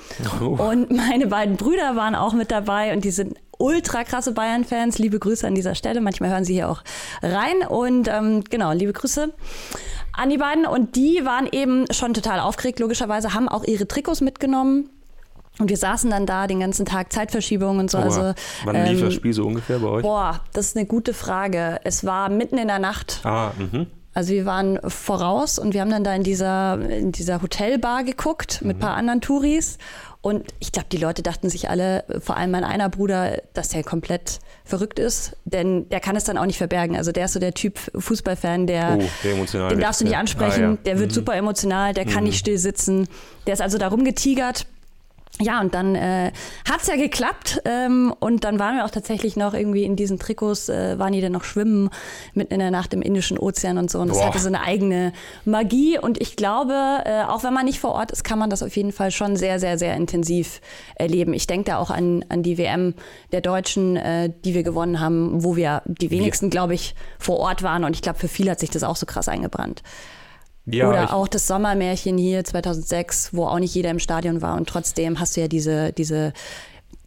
[0.41, 0.57] oh.
[0.63, 4.99] und meine beiden Brüder waren auch mit dabei und die sind ultra krasse Bayern-Fans.
[4.99, 6.01] Liebe Grüße an dieser Stelle.
[6.01, 6.83] Manchmal hören sie hier auch
[7.23, 9.33] rein und ähm, genau, liebe Grüße
[10.13, 10.67] an die beiden.
[10.67, 14.91] Und die waren eben schon total aufgeregt, logischerweise, haben auch ihre Trikots mitgenommen.
[15.59, 17.99] Und wir saßen dann da den ganzen Tag, Zeitverschiebung und so.
[17.99, 18.33] Oh, also,
[18.65, 20.03] wann ähm, lief das Spiel so ungefähr bei euch?
[20.03, 21.81] Boah, das ist eine gute Frage.
[21.85, 23.21] Es war mitten in der Nacht.
[23.25, 23.87] Ah, mhm.
[24.13, 28.61] Also wir waren voraus und wir haben dann da in dieser, in dieser Hotelbar geguckt
[28.63, 29.79] mit ein paar anderen Touris.
[30.23, 33.83] Und ich glaube, die Leute dachten sich alle, vor allem mein einer Bruder, dass der
[33.85, 36.97] komplett verrückt ist, denn der kann es dann auch nicht verbergen.
[36.97, 40.05] Also der ist so der Typ Fußballfan, der, Oh, der emotional den wird, darfst du
[40.05, 40.79] nicht ansprechen, Ah, ja.
[40.85, 41.15] der wird Mhm.
[41.15, 43.09] super emotional, der kann nicht still sitzen.
[43.47, 44.67] Der ist also da rumgetigert.
[45.39, 46.33] Ja, und dann äh,
[46.69, 47.63] hat's ja geklappt.
[47.65, 51.21] Ähm, und dann waren wir auch tatsächlich noch irgendwie in diesen Trikots, äh, waren die
[51.21, 51.89] dann noch schwimmen
[52.35, 54.01] mitten in der Nacht im Indischen Ozean und so.
[54.01, 54.27] Und das Boah.
[54.27, 55.13] hatte so eine eigene
[55.45, 55.99] Magie.
[55.99, 58.77] Und ich glaube, äh, auch wenn man nicht vor Ort ist, kann man das auf
[58.77, 60.61] jeden Fall schon sehr, sehr, sehr intensiv
[60.97, 61.33] erleben.
[61.33, 62.95] Ich denke da auch an, an die WM
[63.33, 67.63] der Deutschen, äh, die wir gewonnen haben, wo wir die wenigsten, glaube ich, vor Ort
[67.63, 67.85] waren.
[67.85, 69.83] Und ich glaube, für viele hat sich das auch so krass eingebrannt.
[70.67, 74.69] Ja, Oder auch das Sommermärchen hier 2006, wo auch nicht jeder im Stadion war und
[74.69, 76.33] trotzdem hast du ja diese, diese,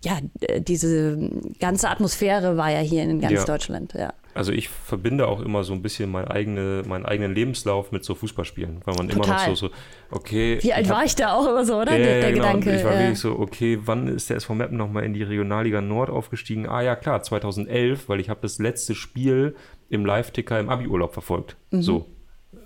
[0.03, 1.17] ja, äh, diese
[1.59, 3.45] ganze Atmosphäre war ja hier in ganz Ja.
[3.45, 4.11] Deutschland, ja.
[4.33, 8.15] also ich verbinde auch immer so ein bisschen mein eigene, meinen eigenen Lebenslauf mit so
[8.15, 9.49] Fußballspielen, weil man immer Total.
[9.51, 9.73] noch so, so
[10.11, 10.57] okay.
[10.61, 11.91] Wie alt ich hab- war ich da auch immer so, oder?
[11.91, 12.45] Ja, der der genau.
[12.47, 12.75] Gedanke.
[12.75, 12.99] Ich war ja.
[13.01, 16.67] wirklich so, okay, wann ist der SV Meppen nochmal in die Regionalliga Nord aufgestiegen?
[16.67, 19.55] Ah ja, klar, 2011, weil ich habe das letzte Spiel
[19.89, 21.55] im Live-Ticker im Abi-Urlaub verfolgt.
[21.69, 21.81] Mhm.
[21.83, 22.05] So.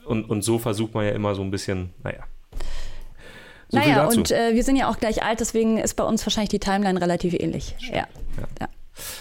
[0.08, 2.24] Und, und so versucht man ja immer so ein bisschen, naja.
[3.70, 6.50] So naja, und äh, wir sind ja auch gleich alt, deswegen ist bei uns wahrscheinlich
[6.50, 7.76] die Timeline relativ ähnlich.
[7.92, 8.08] Ja.
[8.60, 8.68] ja.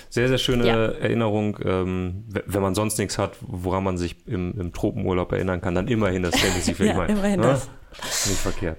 [0.08, 0.86] Sehr, sehr schöne Ja.
[0.86, 1.58] Erinnerung.
[1.64, 5.88] Ähm, wenn man sonst nichts hat, woran man sich im, im Tropenurlaub erinnern kann, dann
[5.88, 7.46] immerhin das Fantasy Ja, immerhin ne?
[7.46, 7.68] das.
[8.28, 8.78] Nicht verkehrt.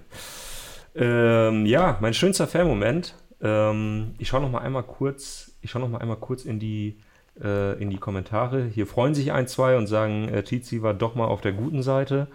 [0.96, 3.16] Ähm, ja, mein schönster Fan-Moment.
[3.42, 7.00] Ähm, ich schaue noch mal einmal kurz, ich schaue noch mal einmal kurz in die
[7.44, 8.66] äh, in die Kommentare.
[8.66, 11.84] Hier freuen sich ein, zwei und sagen, äh, Tizi war doch mal auf der guten
[11.84, 12.28] Seite.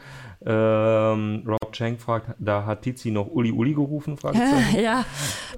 [0.45, 4.17] Ähm, Rob Chang fragt, da hat Tizi noch Uli Uli gerufen?
[4.77, 5.05] Ja.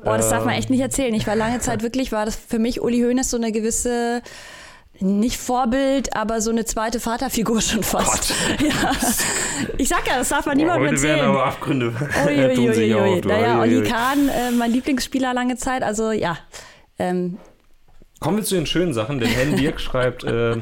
[0.05, 1.15] Boah, das darf man echt nicht erzählen.
[1.15, 4.21] Ich war lange Zeit wirklich, war das für mich Uli Hoeneß so eine gewisse,
[5.01, 8.35] nicht Vorbild, aber so eine zweite Vaterfigur schon fast.
[8.61, 8.93] Ja.
[9.79, 11.31] Ich sag ja, das darf man niemandem Heute werden erzählen.
[11.31, 11.93] aber Abgründe
[12.27, 13.15] Ui, tun ui, sich ui, ui.
[13.15, 13.21] auf.
[13.23, 13.29] du.
[13.29, 13.83] Naja, Oli.
[13.83, 15.83] Kahn, äh, mein Lieblingsspieler lange Zeit.
[15.83, 16.37] Also ja,
[16.99, 17.39] ähm,
[18.25, 20.57] Kommen wir zu den schönen Sachen, denn Hen Dirk schreibt, äh,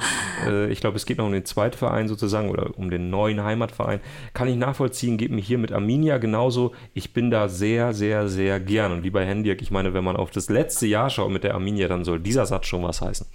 [0.48, 4.00] äh, ich glaube, es geht noch um den Zweitverein sozusagen oder um den neuen Heimatverein.
[4.34, 6.72] Kann ich nachvollziehen, geht mir hier mit Arminia genauso.
[6.92, 8.90] Ich bin da sehr, sehr, sehr gern.
[8.90, 11.44] Und wie bei Hen Dirk, ich meine, wenn man auf das letzte Jahr schaut mit
[11.44, 13.28] der Arminia, dann soll dieser Satz schon was heißen.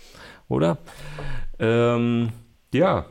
[0.49, 0.79] Oder?
[1.57, 2.33] Ähm,
[2.73, 3.05] ja,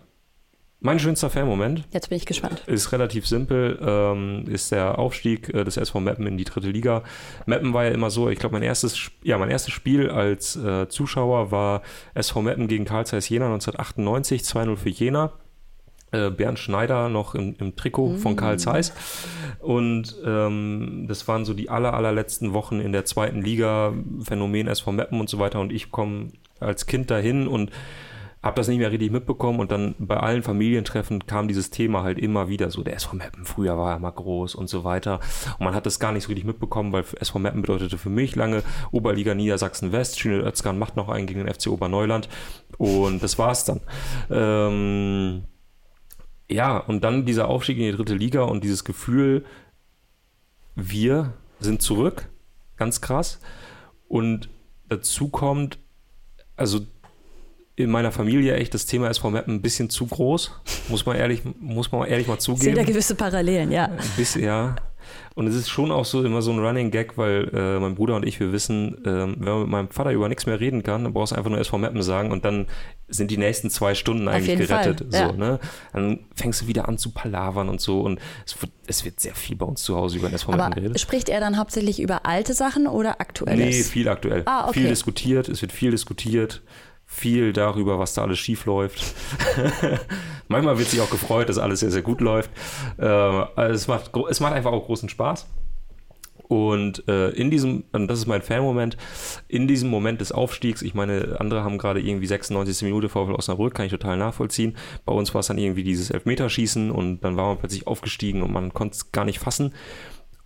[0.87, 2.62] mein schönster Fan-Moment jetzt bin ich gespannt.
[2.66, 7.03] ist relativ simpel, ähm, ist der Aufstieg äh, des SV Meppen in die dritte Liga.
[7.44, 10.88] Meppen war ja immer so, ich glaube, mein erstes, ja, mein erstes Spiel als äh,
[10.88, 11.83] Zuschauer war
[12.14, 15.33] SV Meppen gegen Karl Zeiss Jena 1998, 2-0 für Jena.
[16.12, 18.92] Äh, Bernd Schneider noch im, im Trikot von Karl Zeiss.
[19.59, 24.92] Und ähm, das waren so die aller, allerletzten Wochen in der zweiten Liga, Phänomen SV
[24.92, 25.59] Meppen und so weiter.
[25.59, 26.29] Und ich komme
[26.61, 27.72] als Kind dahin und
[28.46, 32.18] habe das nicht mehr richtig mitbekommen und dann bei allen Familientreffen kam dieses Thema halt
[32.18, 35.20] immer wieder so, der SV Meppen, früher war er mal groß und so weiter
[35.59, 38.37] und man hat das gar nicht so richtig mitbekommen, weil SV Meppen bedeutete für mich
[38.37, 42.28] lange Oberliga Niedersachsen West, Schünel Özkan macht noch einen gegen den FC Oberneuland
[42.78, 43.80] und das war's dann.
[44.30, 45.44] Ähm,
[46.48, 49.44] ja, und dann dieser Aufstieg in die dritte Liga und dieses Gefühl,
[50.76, 52.28] wir sind zurück,
[52.76, 53.40] ganz krass.
[54.09, 54.48] Und
[54.88, 55.78] dazu kommt,
[56.54, 56.80] also
[57.77, 60.51] in meiner Familie echt das Thema SV Meppen ein bisschen zu groß,
[60.89, 62.87] muss man ehrlich, muss man ehrlich mal Ich sehe da zugeben.
[62.87, 63.91] gewisse Parallelen, ja.
[64.17, 64.77] Bisschen, ja.
[65.35, 68.17] Und es ist schon auch so immer so ein Running Gag, weil äh, mein Bruder
[68.17, 71.05] und ich, wir wissen, ähm, wenn man mit meinem Vater über nichts mehr reden kann,
[71.05, 72.67] dann brauchst du einfach nur SV Meppen sagen und dann
[73.09, 75.05] sind die nächsten zwei Stunden eigentlich gerettet.
[75.12, 75.29] Ja.
[75.29, 75.61] So, ne?
[75.93, 79.35] Dann fängst du wieder an zu palavern und so und es wird, es wird sehr
[79.35, 80.99] viel bei uns zu Hause über den SV Meppen Aber geredet.
[81.01, 83.59] spricht er dann hauptsächlich über alte Sachen oder aktuelles?
[83.59, 84.43] Nee, viel aktuell.
[84.47, 84.81] Ah, okay.
[84.81, 86.62] Viel diskutiert, es wird viel diskutiert,
[87.07, 89.03] viel darüber, was da alles schief läuft.
[90.49, 92.51] Manchmal wird sich auch gefreut, dass alles sehr, sehr gut läuft.
[92.99, 95.47] Äh, also es, macht, es macht einfach auch großen Spaß.
[96.49, 98.97] Und äh, in diesem, und das ist mein Fan-Moment,
[99.49, 102.83] in diesem Moment des Aufstiegs, ich meine, andere haben gerade irgendwie 96.
[102.83, 104.77] Minute VfL Osnabrück, kann ich total nachvollziehen.
[105.05, 108.53] Bei uns war es dann irgendwie dieses Elfmeterschießen und dann war man plötzlich aufgestiegen und
[108.53, 109.75] man konnte es gar nicht fassen.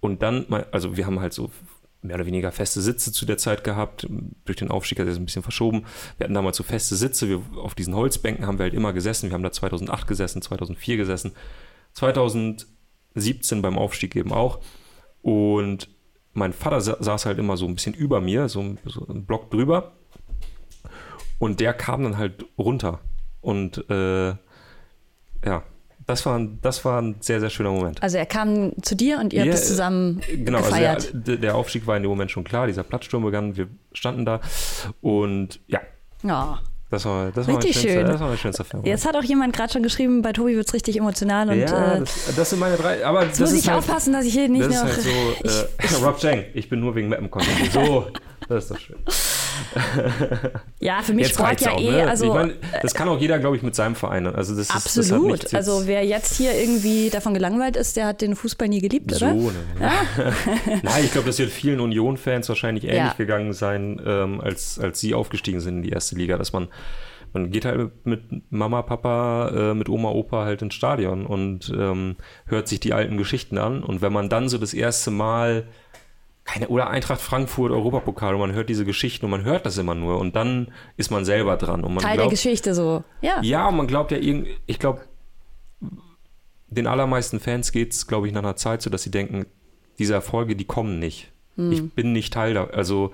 [0.00, 1.50] Und dann, also wir haben halt so
[2.02, 4.06] mehr oder weniger feste Sitze zu der Zeit gehabt.
[4.44, 5.84] Durch den Aufstieg hat er es ein bisschen verschoben.
[6.16, 7.28] Wir hatten damals so feste Sitze.
[7.28, 9.28] Wir, auf diesen Holzbänken haben wir halt immer gesessen.
[9.28, 11.32] Wir haben da 2008 gesessen, 2004 gesessen,
[11.92, 14.60] 2017 beim Aufstieg eben auch.
[15.22, 15.88] Und
[16.32, 19.50] mein Vater sa saß halt immer so ein bisschen über mir, so, so einen Block
[19.50, 19.92] drüber.
[21.38, 23.00] Und der kam dann halt runter.
[23.40, 24.28] Und äh,
[25.44, 25.64] ja,
[26.10, 28.02] das war, ein- das war ein sehr, sehr schöner Moment.
[28.02, 31.10] Also er kam zu dir und ihr Ja, habt es zusammen Genau, also gefeiert.
[31.14, 34.40] der, der Aufstieg war in dem Moment schon klar, dieser Platzsturm begann, wir standen da
[35.00, 35.80] und ja,
[36.22, 36.58] ja.
[36.92, 38.06] Das war, das war Richtig schönster, schön.
[38.06, 38.84] Das war mein schönster Film.
[38.84, 41.94] Jetzt hat auch jemand gerade schon geschrieben, bei Tobi wird es richtig emotional und ja,
[41.94, 43.06] äh, das, das sind meine drei.
[43.06, 44.90] Aber jetzt das muss ist ich halt, aufpassen, dass ich hier nicht das ist noch.
[44.90, 47.72] halt so, äh, Rob Chang, ich bin nur wegen Mappen konzentriert.
[47.72, 48.06] So,
[48.48, 48.96] das ist doch schön.
[50.80, 52.08] ja, für mich Jetzt Sport ja auch, eh, ne?
[52.08, 54.26] also ich mein, das kann auch jeder, glaube ich, mit seinem Verein.
[54.26, 55.32] Also das ist, Das absolut.
[55.32, 59.12] nichts also wer jetzt hier irgendwie davon gelangweilt ist, der hat den Fußball nie geliebt,
[59.12, 59.34] so, oder?
[59.34, 59.52] ne?
[60.82, 63.14] Nein, ich glaube, das wird vielen Union-Fans wahrscheinlich ähnlich Ja.
[63.16, 66.68] gegangen sein, ähm, als, als sie aufgestiegen sind in die erste Liga, dass man
[67.32, 72.16] man geht halt mit Mama, Papa, äh, mit Oma, Opa halt ins Stadion und ähm,
[72.46, 73.84] hört sich die alten Geschichten an.
[73.84, 75.68] Und wenn man dann so das erste Mal
[76.50, 79.94] keine, oder Eintracht Frankfurt, Europapokal, und man hört diese Geschichten und man hört das immer
[79.94, 81.84] nur und dann ist man selber dran.
[81.84, 83.04] Und man Teil der glaubt, Geschichte so.
[83.20, 83.40] Ja.
[83.42, 85.02] ja, und man glaubt ja irgendwie, ich glaube,
[86.68, 89.46] den allermeisten Fans geht es, glaube ich, nach einer Zeit so, dass sie denken,
[89.98, 91.30] diese Erfolge, die kommen nicht.
[91.56, 93.12] Ich bin nicht Teil da, also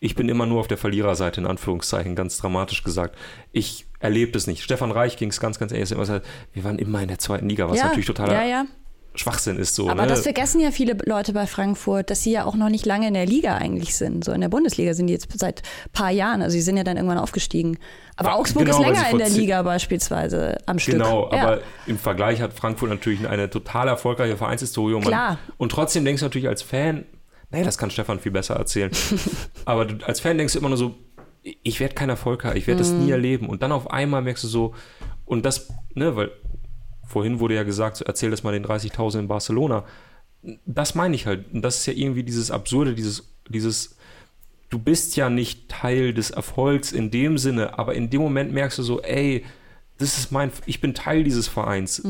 [0.00, 3.16] ich bin immer nur auf der Verliererseite, in Anführungszeichen, ganz dramatisch gesagt.
[3.52, 4.62] Ich erlebe das nicht.
[4.62, 7.78] Stefan Reich ging es ganz, ganz gesagt, wir waren immer in der zweiten Liga, was
[7.78, 8.66] ja, natürlich totaler ja, ja.
[9.20, 9.74] Schwachsinn ist.
[9.74, 10.08] So, Aber ne?
[10.08, 13.14] das vergessen ja viele Leute bei Frankfurt, dass sie ja auch noch nicht lange in
[13.14, 14.24] der Liga eigentlich sind.
[14.24, 16.42] So in der Bundesliga sind die jetzt seit ein paar Jahren.
[16.42, 17.78] Also sie sind ja dann irgendwann aufgestiegen.
[18.16, 20.94] Aber Wa- Augsburg genau, ist länger in der Liga beispielsweise am Stück.
[20.94, 21.42] Genau, ja.
[21.42, 24.94] aber im Vergleich hat Frankfurt natürlich eine total erfolgreiche Vereinshistorie.
[24.94, 25.38] Und, man, Klar.
[25.58, 27.04] und trotzdem denkst du natürlich als Fan,
[27.50, 28.90] nee, das kann Stefan viel besser erzählen.
[29.64, 30.94] aber du, als Fan denkst du immer nur so,
[31.42, 33.04] ich werde keinen Erfolg haben, ich werde das Mhm.
[33.04, 33.48] nie erleben.
[33.48, 34.74] Und dann auf einmal merkst du so,
[35.24, 36.30] und das, ne, weil
[37.10, 39.84] vorhin wurde ja gesagt, erzähl das mal den 30.000 in Barcelona.
[40.64, 41.52] Das meine ich halt.
[41.52, 43.96] Und das ist ja irgendwie dieses Absurde, dieses, dieses,
[44.70, 48.78] du bist ja nicht Teil des Erfolgs in dem Sinne, aber in dem Moment merkst
[48.78, 49.44] du so, ey,
[49.98, 52.00] das ist mein, ich bin Teil dieses Vereins,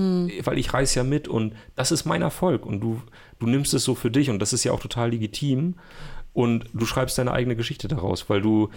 [0.45, 3.03] weil ich reise ja mit und das ist mein Erfolg und du,
[3.41, 5.75] du nimmst es so für dich und das ist ja auch total legitim
[6.33, 8.69] und du schreibst deine eigene Geschichte daraus, weil du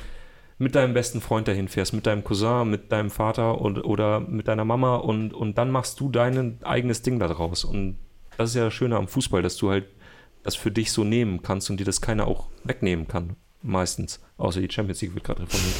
[0.57, 4.47] mit deinem besten Freund dahin fährst, mit deinem Cousin, mit deinem Vater und, oder mit
[4.47, 7.97] deiner Mama und, und dann machst du dein eigenes Ding daraus und
[8.37, 9.85] das ist ja das Schöne am Fußball, dass du halt
[10.43, 14.59] das für dich so nehmen kannst und dir das keiner auch wegnehmen kann, meistens, außer
[14.59, 15.75] die Champions League wird gerade reformiert.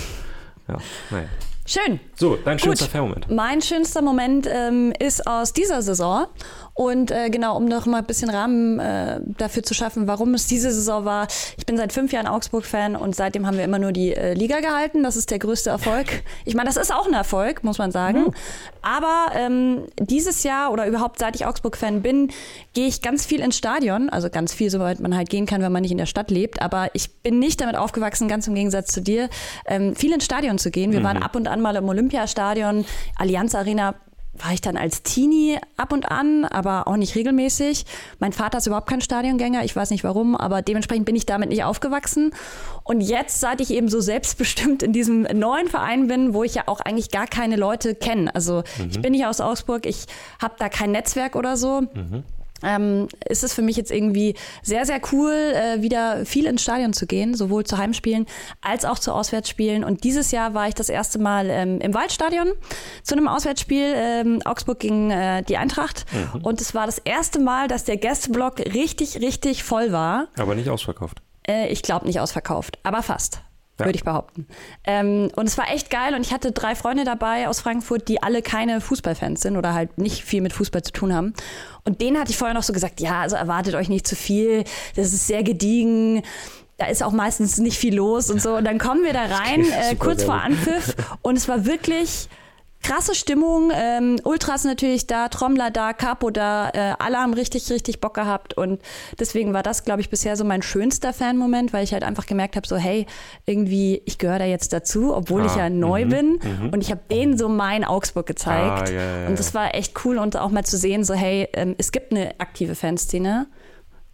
[0.67, 0.77] Ja,
[1.12, 1.27] naja.
[1.65, 1.99] Schön.
[2.15, 3.29] So, dein schönster Fan-Moment.
[3.31, 6.27] Mein schönster Moment ähm, ist aus dieser Saison.
[6.73, 10.47] Und äh, genau, um noch mal ein bisschen Rahmen äh, dafür zu schaffen, warum es
[10.47, 11.27] diese Saison war.
[11.57, 14.59] Ich bin seit fünf Jahren Augsburg-Fan und seitdem haben wir immer nur die äh, Liga
[14.59, 15.03] gehalten.
[15.03, 16.23] Das ist der größte Erfolg.
[16.45, 18.33] Ich meine, das ist auch ein Erfolg, muss man sagen.
[18.81, 22.31] Aber ähm, dieses Jahr oder überhaupt seit ich Augsburg-Fan bin,
[22.73, 24.09] gehe ich ganz viel ins Stadion.
[24.09, 26.62] Also ganz viel, soweit man halt gehen kann, wenn man nicht in der Stadt lebt.
[26.62, 29.29] Aber ich bin nicht damit aufgewachsen, ganz im Gegensatz zu dir,
[29.67, 30.91] ähm, viel ins Stadion zu gehen.
[30.91, 32.86] Wir waren ab und an mal im Olympiastadion,
[33.17, 33.95] Allianz Arena
[34.36, 37.86] war ich dann als Teenie ab und an, aber auch nicht regelmäßig.
[38.19, 41.50] Mein Vater ist überhaupt kein Stadiongänger, ich weiß nicht warum, aber dementsprechend bin ich damit
[41.50, 42.32] nicht aufgewachsen.
[42.84, 46.63] Und jetzt, seit ich eben so selbstbestimmt in diesem neuen Verein bin, wo ich ja
[46.65, 50.06] auch eigentlich gar keine Leute kenne, also ich bin nicht aus Augsburg, ich
[50.41, 51.84] habe da kein Netzwerk oder so.
[52.63, 56.93] Ähm, ist es für mich jetzt irgendwie sehr, sehr cool, äh, wieder viel ins Stadion
[56.93, 58.26] zu gehen, sowohl zu Heimspielen
[58.62, 59.84] als auch zu Auswärtsspielen.
[59.84, 62.52] Und dieses Jahr war ich das erste Mal ähm, im Waldstadion
[63.04, 66.06] zu einem Auswärtsspiel ähm, Augsburg gegen äh, die Eintracht.
[66.41, 70.28] Und es war das erste Mal, dass der Gästeblock richtig, richtig voll war.
[70.38, 71.21] Aber nicht ausverkauft.
[71.47, 73.41] Äh, ich glaube nicht ausverkauft, aber fast.
[73.79, 73.86] Ja.
[73.86, 74.47] Würde ich behaupten.
[74.83, 78.21] Ähm, und es war echt geil und ich hatte drei Freunde dabei aus Frankfurt, die
[78.21, 81.33] alle keine Fußballfans sind oder halt nicht viel mit Fußball zu tun haben.
[81.83, 84.63] Und denen hatte ich vorher noch so gesagt, ja, also erwartet euch nicht zu viel,
[84.95, 86.21] das ist sehr gediegen.
[86.77, 88.55] Da ist auch meistens nicht viel los und so.
[88.57, 90.36] Und dann kommen wir da rein, äh, kurz vor.
[90.36, 90.95] Anpfiff.
[91.21, 92.27] Und es war wirklich
[92.84, 93.72] krasse Stimmung.
[93.74, 96.69] Ähm, Ultras natürlich da, Trommler da, Capo da.
[96.69, 98.56] Äh, alle haben richtig, richtig Bock gehabt.
[98.56, 98.82] Und
[99.19, 102.56] deswegen war das, glaube ich, bisher so mein schönster Fan-Moment, weil ich halt einfach gemerkt
[102.56, 103.08] habe, so hey,
[103.46, 106.39] irgendwie, ich gehöre da jetzt dazu, obwohl Ah, ich ja neu mhm, bin.
[106.72, 108.89] Und ich habe denen so mein Augsburg gezeigt.
[108.89, 111.48] Ah, ja, ja, und das war echt cool und auch mal zu sehen, so hey,
[111.54, 113.48] ähm, es gibt eine aktive Fanszene.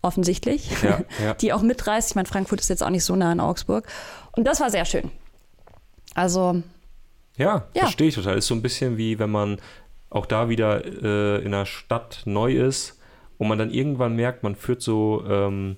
[0.02, 1.34] Offensichtlich, Ja, ja.
[1.42, 2.12] die auch mitreißt.
[2.12, 3.86] Ich meine, Frankfurt ist jetzt auch nicht so nah an Augsburg.
[4.32, 5.12] Und das war sehr schön.
[6.16, 6.64] Also,
[7.40, 7.82] Ja, Ja.
[7.84, 8.38] verstehe ich total.
[8.38, 9.58] Ist so ein bisschen wie wenn man
[10.12, 13.00] auch da wieder äh, in einer Stadt neu ist
[13.38, 15.78] und man dann irgendwann merkt, man führt so, ähm,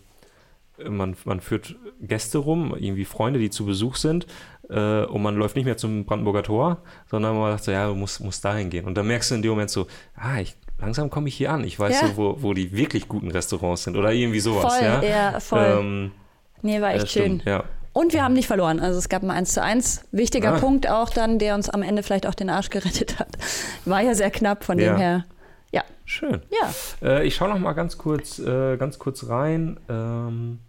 [0.88, 4.26] man, man führt Gäste rum, irgendwie Freunde, die zu Besuch sind
[4.70, 6.78] äh, und man läuft nicht mehr zum Brandenburger Tor,
[7.10, 8.86] sondern man sagt so, ja, du musst, musst dahin gehen.
[8.86, 11.64] Und dann merkst du in dem Moment so, ah, ich, langsam komme ich hier an.
[11.64, 12.08] Ich weiß Ja.
[12.08, 14.74] so, wo, wo die wirklich guten Restaurants sind oder irgendwie sowas.
[14.78, 15.78] Voll, ja, ja, voll.
[15.80, 16.12] Ähm,
[16.64, 17.42] nee, war echt schön.
[17.42, 17.64] stimmt, Ja.
[17.94, 18.80] Und wir haben nicht verloren.
[18.80, 20.06] Also es gab ein 1 zu 1.
[20.12, 20.60] Wichtiger Ah.
[20.60, 23.30] Punkt auch dann, der uns am Ende vielleicht auch den Arsch gerettet hat.
[23.86, 24.94] War ja sehr knapp, von Ja.
[24.94, 25.26] dem her.
[25.74, 25.84] Ja.
[26.06, 26.42] Schön.
[26.52, 27.08] Ja.
[27.08, 29.80] Äh, ich schaue noch mal ganz kurz, äh, ganz kurz rein.
[29.90, 30.60] Ähm,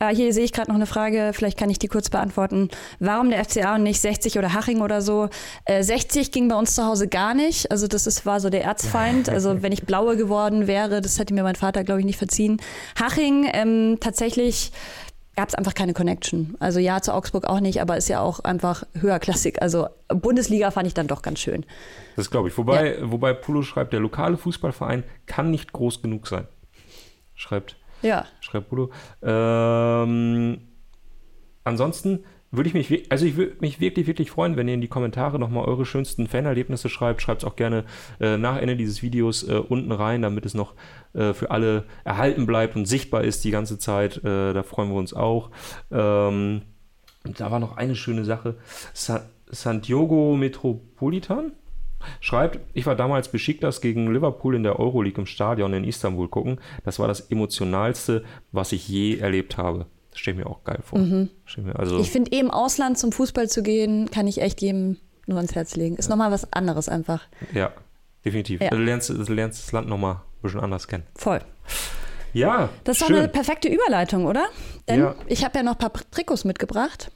[0.00, 2.68] Äh, hier sehe ich gerade noch eine Frage, vielleicht kann ich die kurz beantworten.
[2.98, 5.28] Warum der FCA und nicht 60 oder Haching oder so?
[5.66, 7.70] Äh, 60 ging bei uns zu Hause gar nicht.
[7.70, 9.28] Also das ist, war so der Erzfeind.
[9.28, 12.60] Also wenn ich blaue geworden wäre, das hätte mir mein Vater, glaube ich, nicht verziehen.
[13.00, 14.72] Haching ähm, tatsächlich
[15.36, 16.56] gab es einfach keine Connection.
[16.60, 19.60] Also ja, zu Augsburg auch nicht, aber ist ja auch einfach höherklassig.
[19.60, 21.64] Also Bundesliga fand ich dann doch ganz schön.
[22.16, 22.58] Das glaube ich.
[22.58, 23.10] Wobei, ja.
[23.10, 26.46] wobei Pulo schreibt, der lokale Fußballverein kann nicht groß genug sein.
[27.34, 28.26] Schreibt, ja.
[28.40, 28.90] schreibt Pulo.
[29.22, 30.68] Ähm,
[31.64, 32.24] ansonsten
[32.56, 35.38] würde ich mich, also ich würde mich wirklich, wirklich freuen, wenn ihr in die Kommentare
[35.38, 37.22] nochmal eure schönsten Fanerlebnisse schreibt.
[37.22, 37.84] Schreibt es auch gerne
[38.20, 40.74] äh, nach Ende dieses Videos äh, unten rein, damit es noch
[41.14, 44.18] äh, für alle erhalten bleibt und sichtbar ist die ganze Zeit.
[44.18, 45.50] Äh, da freuen wir uns auch.
[45.90, 46.62] Ähm,
[47.24, 48.56] da war noch eine schöne Sache.
[48.92, 51.52] Sa Santiago Metropolitan
[52.20, 56.28] schreibt, ich war damals beschickt, das gegen Liverpool in der Euroleague im Stadion in Istanbul
[56.28, 56.58] gucken.
[56.84, 59.86] Das war das emotionalste, was ich je erlebt habe.
[60.14, 60.98] Stelle mir auch geil vor.
[60.98, 61.30] Mhm.
[61.56, 65.38] Mir, also ich finde, eben Ausland zum Fußball zu gehen, kann ich echt jedem nur
[65.38, 65.96] ans Herz legen.
[65.96, 66.10] Ist ja.
[66.10, 67.22] nochmal was anderes einfach.
[67.52, 67.72] Ja,
[68.24, 68.60] definitiv.
[68.60, 68.70] Ja.
[68.70, 71.04] Du, lernst, du lernst das Land nochmal ein bisschen anders kennen.
[71.14, 71.40] Voll.
[72.32, 72.68] Ja.
[72.82, 74.46] Das ist doch eine perfekte Überleitung, oder?
[74.88, 75.14] Denn ja.
[75.26, 77.10] ich habe ja noch ein paar Trikots mitgebracht.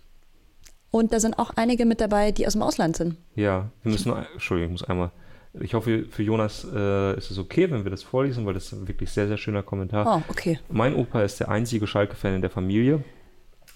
[0.91, 3.17] Und da sind auch einige mit dabei, die aus dem Ausland sind.
[3.35, 5.11] Ja, wir müssen Entschuldigung, ich muss einmal
[5.55, 8.73] ich hoffe, für Jonas äh, ist es okay, wenn wir das vorlesen, weil das ist
[8.73, 10.19] ein wirklich sehr, sehr schöner Kommentar.
[10.19, 10.59] Oh, okay.
[10.69, 13.03] Mein Opa ist der einzige Schalke-Fan in der Familie.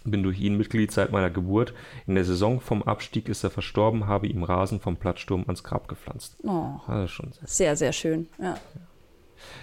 [0.05, 1.75] Bin durch ihn Mitglied seit meiner Geburt.
[2.07, 5.87] In der Saison vom Abstieg ist er verstorben, habe ihm Rasen vom Plattsturm ans Grab
[5.89, 6.37] gepflanzt.
[6.43, 8.29] Oh, also schon sehr, sehr, sehr schön.
[8.41, 8.57] Ja.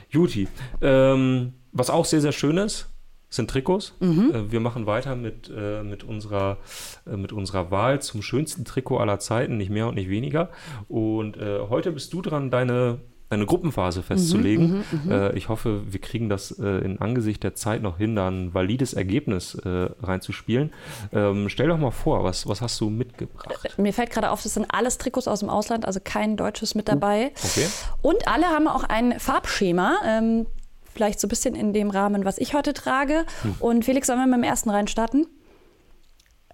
[0.10, 0.48] Juti,
[0.82, 2.90] ähm, was auch sehr, sehr schön ist,
[3.30, 3.94] sind Trikots.
[4.00, 4.32] Mhm.
[4.34, 6.58] Äh, wir machen weiter mit, äh, mit, unserer,
[7.06, 10.50] äh, mit unserer Wahl zum schönsten Trikot aller Zeiten, nicht mehr und nicht weniger.
[10.88, 13.00] Und äh, heute bist du dran, deine,
[13.30, 14.70] deine Gruppenphase festzulegen.
[14.70, 15.12] Mhm, mhm, mhm.
[15.12, 18.56] äh, ich hoffe, wir kriegen das äh, in Angesicht der Zeit noch hin, da ein
[18.56, 20.72] valides Ergebnis reinzuspielen.
[21.14, 23.78] Ähm, stell doch mal vor, was, was hast du mitgebracht?
[23.78, 26.88] Mir fällt gerade auf, das sind alles Trikots aus dem Ausland, also kein deutsches mit
[26.88, 27.32] dabei.
[27.44, 27.68] Okay.
[28.02, 29.98] Und alle haben auch ein Farbschema.
[30.06, 30.48] Ähm,
[30.94, 33.26] vielleicht so ein bisschen in dem Rahmen, was ich heute trage.
[33.42, 33.56] Hm.
[33.60, 35.28] Und Felix, sollen wir mit dem ersten reinstarten?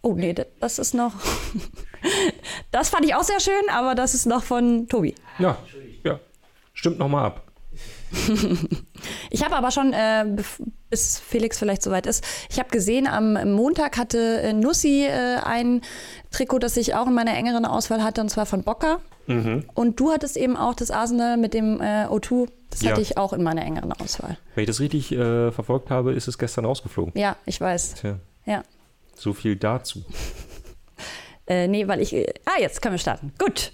[0.01, 1.13] Oh nee, das ist noch.
[2.71, 5.15] das fand ich auch sehr schön, aber das ist noch von Tobi.
[5.39, 5.57] Ja,
[6.03, 6.19] ja.
[6.73, 7.45] Stimmt nochmal ab.
[9.31, 10.25] ich habe aber schon, äh,
[10.89, 15.81] bis Felix vielleicht soweit ist, ich habe gesehen, am Montag hatte äh, Nussi äh, ein
[16.31, 19.01] Trikot, das ich auch in meiner engeren Auswahl hatte, und zwar von Bocker.
[19.27, 19.63] Mhm.
[19.73, 22.47] Und du hattest eben auch das Arsenal mit dem äh, O2.
[22.69, 22.91] Das ja.
[22.91, 24.37] hatte ich auch in meiner engeren Auswahl.
[24.53, 27.13] Wenn ich das richtig äh, verfolgt habe, ist es gestern rausgeflogen.
[27.15, 27.95] Ja, ich weiß.
[27.95, 28.19] Tja.
[28.45, 28.63] Ja.
[29.15, 30.03] So viel dazu.
[31.47, 32.13] äh, nee, weil ich.
[32.13, 33.33] Äh, ah, jetzt können wir starten.
[33.37, 33.71] Gut.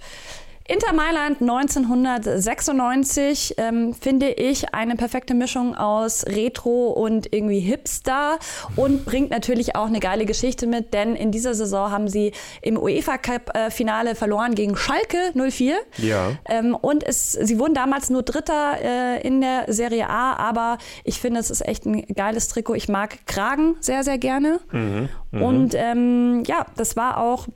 [0.68, 8.38] Inter Mailand 1996 ähm, finde ich eine perfekte Mischung aus Retro und irgendwie Hipster
[8.76, 12.32] und bringt natürlich auch eine geile Geschichte mit, denn in dieser Saison haben sie
[12.62, 15.76] im UEFA Cup äh, Finale verloren gegen Schalke 04.
[15.98, 16.32] Ja.
[16.46, 21.20] Ähm, und es, sie wurden damals nur Dritter äh, in der Serie A, aber ich
[21.20, 22.76] finde, es ist echt ein geiles Trikot.
[22.76, 24.60] Ich mag Kragen sehr, sehr gerne.
[24.72, 25.46] Mhm, mh.
[25.46, 27.48] Und ähm, ja, das war auch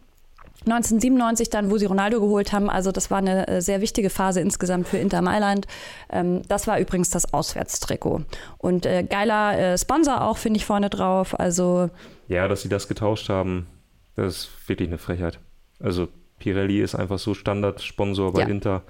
[0.66, 2.70] 1997 dann, wo sie Ronaldo geholt haben.
[2.70, 5.68] Also das war eine äh, sehr wichtige Phase insgesamt für Inter Mailand.
[6.09, 8.22] Ähm, das war übrigens das Auswärtstrikot.
[8.57, 11.39] Und äh, geiler äh, Sponsor auch, finde ich, vorne drauf.
[11.39, 11.89] Also
[12.28, 13.68] ja, dass sie das getauscht haben,
[14.16, 15.39] das ist wirklich eine Frechheit.
[15.80, 16.07] Also
[16.39, 18.47] Pirelli ist einfach so Standardsponsor bei ja.
[18.47, 18.84] Inter.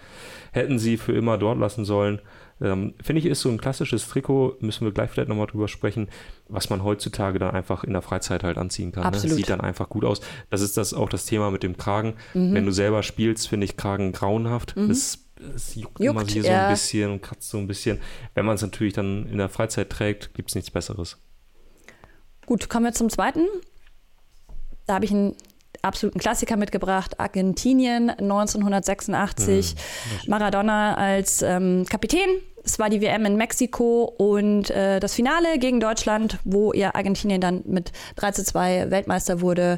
[0.51, 2.21] Hätten sie für immer dort lassen sollen.
[2.61, 6.07] Ähm, Finde ich, ist so ein klassisches Trikot, müssen wir gleich vielleicht nochmal drüber sprechen,
[6.47, 9.11] was man heutzutage dann einfach in der Freizeit halt anziehen kann.
[9.11, 9.19] Ne?
[9.19, 10.21] Sieht dann einfach gut aus.
[10.49, 12.13] Das ist das auch das Thema mit dem Kragen.
[12.33, 12.53] Mhm.
[12.53, 14.77] Wenn du selber spielst, finde ich Kragen grauenhaft.
[14.77, 14.87] Mhm.
[14.87, 15.19] Das,
[15.53, 16.49] es juckt, juckt, immer hier ja.
[16.49, 17.99] so ein bisschen und kratzt so ein bisschen.
[18.35, 21.17] Wenn man es natürlich dann in der Freizeit trägt, gibt es nichts Besseres.
[22.45, 23.45] Gut, kommen wir zum zweiten.
[24.85, 25.35] Da habe ich ein
[25.85, 27.19] absoluten Klassiker mitgebracht.
[27.19, 29.75] Argentinien 1986.
[29.75, 30.29] Mhm.
[30.29, 32.29] Maradona als ähm, Kapitän
[32.65, 37.39] es war die WM in Mexiko und äh, das Finale gegen Deutschland, wo ihr Argentinien
[37.39, 39.77] dann mit 3 zu 2 Weltmeister wurde.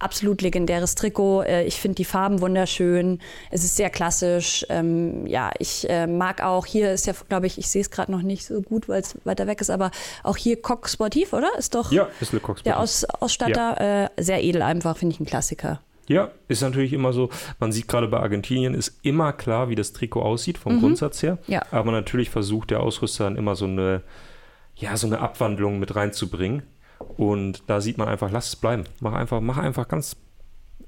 [0.00, 1.42] Absolut legendäres Trikot.
[1.42, 3.20] Äh, ich finde die Farben wunderschön.
[3.52, 4.66] Es ist sehr klassisch.
[4.68, 8.10] Ähm, ja, ich äh, mag auch, hier ist ja, glaube ich, ich sehe es gerade
[8.10, 9.92] noch nicht so gut, weil es weiter weg ist, aber
[10.24, 11.50] auch hier Coq Sportiv, oder?
[11.56, 13.76] Ist doch ja, ist Le Coq der Aus Ausstatter.
[13.80, 14.04] Ja.
[14.04, 15.80] Äh, sehr edel einfach, finde ich ein Klassiker.
[16.08, 17.30] Ja, ist natürlich immer so.
[17.60, 20.80] Man sieht gerade bei Argentinien ist immer klar, wie das Trikot aussieht vom mhm.
[20.80, 21.38] Grundsatz her.
[21.46, 21.62] Ja.
[21.70, 24.02] Aber natürlich versucht der Ausrüster dann immer so eine,
[24.76, 26.62] ja, so eine Abwandlung mit reinzubringen.
[27.16, 28.84] Und da sieht man einfach, lass es bleiben.
[29.00, 30.16] Mach einfach, mach einfach ganz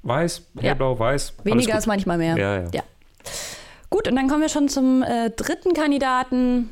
[0.02, 0.98] weiß, hellblau, ja.
[0.98, 1.34] weiß.
[1.44, 2.36] Weniger ist manchmal mehr.
[2.36, 2.68] Ja, ja.
[2.72, 2.82] ja.
[3.90, 6.70] Gut, und dann kommen wir schon zum äh, dritten Kandidaten.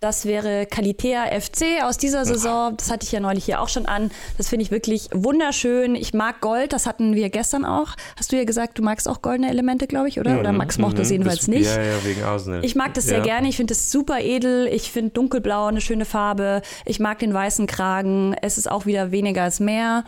[0.00, 2.74] Das wäre Kalitea FC aus dieser Saison.
[2.74, 4.10] Das hatte ich ja neulich hier auch schon an.
[4.38, 5.94] Das finde ich wirklich wunderschön.
[5.94, 7.96] Ich mag Gold, das hatten wir gestern auch.
[8.16, 10.40] Hast du ja gesagt, du magst auch goldene Elemente, glaube ich, oder?
[10.40, 11.66] Oder Max mochte das jedenfalls das, nicht.
[11.66, 12.64] Ja, ja, wegen Arsenal.
[12.64, 13.24] Ich mag das sehr ja.
[13.24, 13.50] gerne.
[13.50, 14.68] Ich finde das super edel.
[14.68, 16.62] Ich finde dunkelblau eine schöne Farbe.
[16.86, 18.34] Ich mag den weißen Kragen.
[18.40, 20.04] Es ist auch wieder weniger als mehr.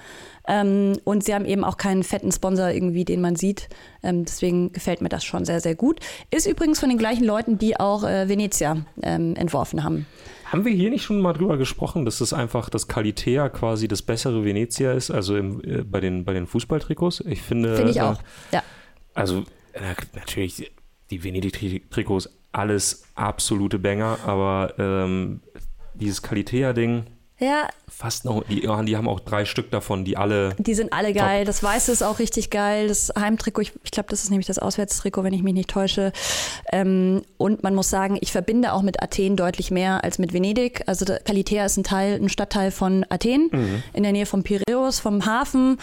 [0.49, 3.68] Ähm, und sie haben eben auch keinen fetten Sponsor irgendwie, den man sieht.
[4.03, 6.01] Ähm, deswegen gefällt mir das schon sehr, sehr gut.
[6.30, 10.07] Ist übrigens von den gleichen Leuten, die auch äh, Venezia ähm, entworfen haben.
[10.47, 14.03] Haben wir hier nicht schon mal drüber gesprochen, dass es einfach das Kalitea quasi das
[14.03, 17.20] bessere Venezia ist, also im, äh, bei, den, bei den Fußballtrikots?
[17.26, 17.76] Ich finde.
[17.76, 18.20] Finde ich äh, auch,
[18.51, 18.62] ja.
[19.14, 20.70] Also, na, natürlich,
[21.11, 25.40] die Venedig-Trikots, alles absolute Banger, aber ähm,
[25.95, 27.05] dieses Kalitea-Ding,
[27.43, 30.55] Ja, fast noch, die, die haben auch drei Stück davon, die alle.
[30.59, 31.45] die sind alle geil.
[31.45, 32.86] Das Weiße ist auch richtig geil.
[32.86, 36.12] Das Heimtrikot, ich, ich glaube, das ist nämlich das Auswärtstrikot, wenn ich mich nicht täusche.
[36.72, 40.84] Ähm, und man muss sagen, ich verbinde auch mit Athen deutlich mehr als mit Venedig.
[40.86, 45.26] Also Kalitea ist ein Teil, ein Stadtteil von Athen, in der Nähe von Piräus, vom
[45.26, 45.78] Hafen.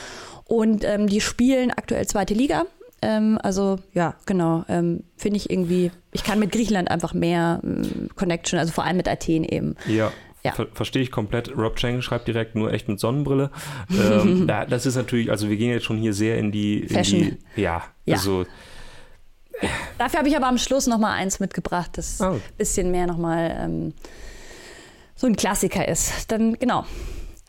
[0.46, 2.66] Und ähm, die spielen aktuell zweite Liga.
[3.02, 4.64] Ähm, also ja, genau.
[4.70, 8.98] Ähm, Finde ich irgendwie, ich kann mit Griechenland einfach mehr ähm, Connection, also vor allem
[8.98, 9.76] mit Athen eben.
[9.88, 10.12] Ja.
[10.44, 10.54] Ja.
[10.54, 11.56] Ver Verstehe ich komplett.
[11.58, 13.52] Rob Chang schreibt direkt nur echt mit Sonnenbrille.
[13.92, 16.80] ähm, da, das ist natürlich, also wir gehen jetzt schon hier sehr in die.
[16.82, 17.38] In Fashion.
[17.56, 18.16] Die, ja, Ja.
[18.16, 18.46] also
[19.98, 22.26] Dafür habe ich aber am Schluss noch mal eins mitgebracht, das Oh.
[22.36, 23.94] ein bisschen mehr noch mal ähm,
[25.16, 26.32] so ein Klassiker ist.
[26.32, 26.86] Dann genau.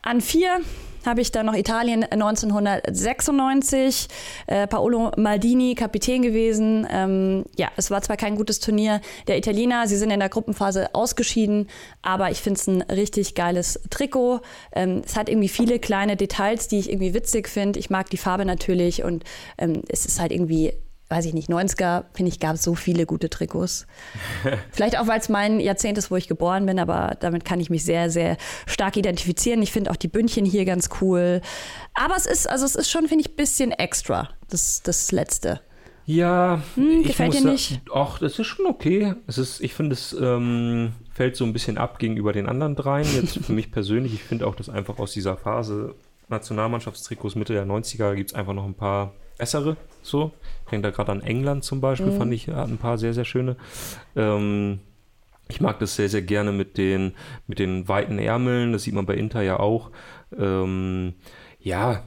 [0.01, 0.59] An vier
[1.05, 4.07] habe ich dann noch Italien 1996.
[4.47, 6.87] Äh, Paolo Maldini, Kapitän gewesen.
[6.89, 10.93] Ähm, ja, es war zwar kein gutes Turnier der Italiener, sie sind in der Gruppenphase
[10.93, 11.67] ausgeschieden,
[12.01, 14.41] aber ich finde es ein richtig geiles Trikot.
[14.73, 17.79] Ähm, es hat irgendwie viele kleine Details, die ich irgendwie witzig finde.
[17.79, 19.23] Ich mag die Farbe natürlich und
[19.57, 20.73] ähm, es ist halt irgendwie
[21.11, 23.85] weiß ich nicht, 90er, finde ich, gab es so viele gute Trikots.
[24.71, 27.69] Vielleicht auch, weil es mein Jahrzehnt ist, wo ich geboren bin, aber damit kann ich
[27.69, 29.61] mich sehr, sehr stark identifizieren.
[29.61, 31.41] Ich finde auch die Bündchen hier ganz cool.
[31.93, 35.59] Aber es ist, also es ist schon, finde ich, ein bisschen extra, das, das letzte.
[36.05, 37.81] Ja, Hm, gefällt dir nicht?
[37.93, 39.13] Ach, das ist schon okay.
[39.27, 43.07] Es ist, ich finde, es ähm, fällt so ein bisschen ab gegenüber den anderen dreien.
[43.13, 45.95] Jetzt für mich persönlich, ich finde auch, dass einfach aus dieser Phase
[46.29, 49.77] Nationalmannschaftstrikots Mitte der 90er gibt es einfach noch ein paar bessere.
[50.01, 50.31] So,
[50.71, 52.17] denke da gerade an England zum Beispiel, Mhm.
[52.17, 53.55] fand ich, hat ein paar sehr, sehr schöne.
[54.15, 54.79] Ähm,
[55.47, 57.13] ich mag das sehr, sehr gerne mit den,
[57.45, 58.71] mit den weiten Ärmeln.
[58.73, 59.91] Das sieht man bei Inter ja auch.
[60.37, 61.13] Ähm,
[61.59, 62.03] ja,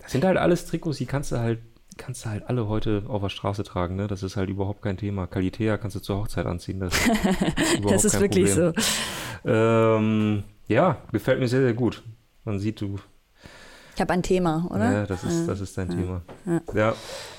[0.00, 1.60] das sind halt alles Trikots, die kannst du halt,
[1.96, 4.06] kannst du halt alle heute auf der Straße tragen, ne?
[4.06, 5.26] Das ist halt überhaupt kein Thema.
[5.26, 6.80] Kalitea kannst du zur Hochzeit anziehen.
[6.80, 7.10] Das, ist
[7.88, 8.72] Das ist wirklich Problem.
[9.44, 9.50] so.
[9.50, 12.02] Ähm, ja, gefällt mir sehr, sehr gut.
[12.44, 12.96] Man sieht, du,
[14.00, 14.92] Ich habe ein Thema, oder?
[14.92, 16.22] ja, das ist, das ist dein Thema.
[16.72, 16.94] Ja,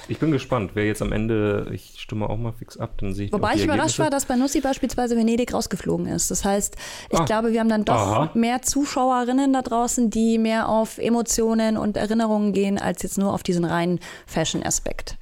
[0.08, 3.26] ich bin gespannt, wer jetzt am Ende, ich stimme auch mal fix ab, dann sehe
[3.26, 6.30] ich Wobei ich überrascht war, dass bei Nussi beispielsweise Venedig rausgeflogen ist.
[6.30, 6.76] Das heißt,
[7.10, 7.26] ich Ah.
[7.26, 8.32] glaube, wir haben dann doch Aha.
[8.36, 13.42] mehr Zuschauerinnen da draußen, die mehr auf Emotionen und Erinnerungen gehen, als jetzt nur auf
[13.42, 15.18] diesen reinen Fashion-Aspekt.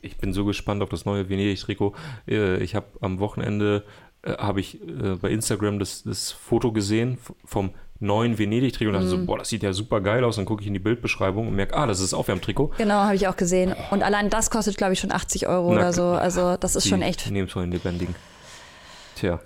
[0.00, 1.94] Ich bin so gespannt auf das neue Venedig-Trikot.
[2.26, 3.84] Äh, Ich habe am Wochenende
[4.22, 7.70] äh, habe ich äh, bei Instagram das, das Foto gesehen vom
[8.00, 9.10] neuen Venedig-Trikot und dachte Mhm.
[9.10, 10.36] so, boah, das sieht ja super geil aus.
[10.36, 12.72] Dann gucke ich in die Bildbeschreibung und merke, ah, das ist Aufwärmtrikot.
[12.78, 13.74] Genau, habe ich auch gesehen.
[13.90, 16.04] Und allein das kostet, glaube ich, schon 80 Euro Na oder so.
[16.04, 17.30] Also das ist schon echt.
[17.30, 18.14] Nehmen von den lebendigen.
[19.16, 19.40] Tja.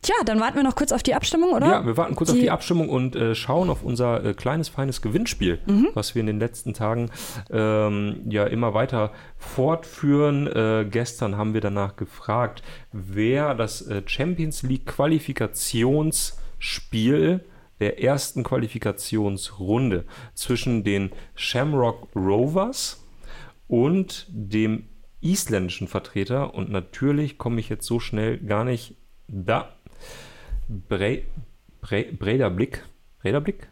[0.00, 1.66] Tja, dann warten wir noch kurz auf die Abstimmung, oder?
[1.66, 4.68] Ja, wir warten kurz auf Die- die Abstimmung und äh, schauen auf unser äh, kleines,
[4.68, 5.88] feines Gewinnspiel, Mhm.
[5.94, 7.10] was wir in den letzten Tagen
[7.50, 10.46] ähm, ja immer weiter fortführen.
[10.46, 12.62] Äh, gestern haben wir danach gefragt,
[12.92, 17.40] wer das äh, Champions League Qualifikationsspiel
[17.80, 20.04] der ersten Qualifikationsrunde
[20.34, 23.04] zwischen den Shamrock Rovers
[23.66, 24.88] und dem
[25.20, 28.94] isländischen Vertreter und natürlich komme ich jetzt so schnell gar nicht
[29.26, 29.74] da.
[30.68, 31.22] Bre,
[31.80, 32.84] Bre, Bredablick.
[33.20, 33.68] Bredablick?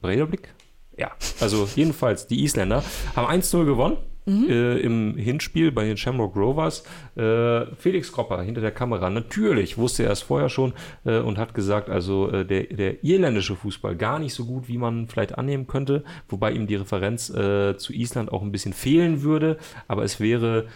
[0.00, 0.54] Bredablick?
[0.96, 2.82] Ja, also jedenfalls die Isländer
[3.14, 3.98] haben 1-0 gewonnen
[4.28, 6.84] äh, im Hinspiel bei den Shamrock Rovers.
[7.16, 10.72] Äh, Felix Kropper hinter der Kamera, natürlich wusste er es vorher schon
[11.04, 14.78] äh, und hat gesagt, also äh, der, der irländische Fußball gar nicht so gut, wie
[14.78, 19.22] man vielleicht annehmen könnte, wobei ihm die Referenz äh, zu Island auch ein bisschen fehlen
[19.22, 20.66] würde, aber es wäre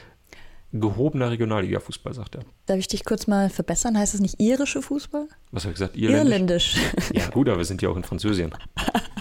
[0.72, 2.44] gehobener Regionalliga-Fußball, sagt er.
[2.66, 3.98] Darf ich dich kurz mal verbessern?
[3.98, 5.28] Heißt es nicht irische Fußball?
[5.50, 5.96] Was habe ich gesagt?
[5.96, 6.76] Irländisch?
[6.76, 7.12] Irländisch.
[7.12, 8.52] Ja, gut, aber wir sind ja auch in Französien.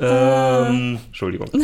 [0.00, 1.48] ähm, Entschuldigung.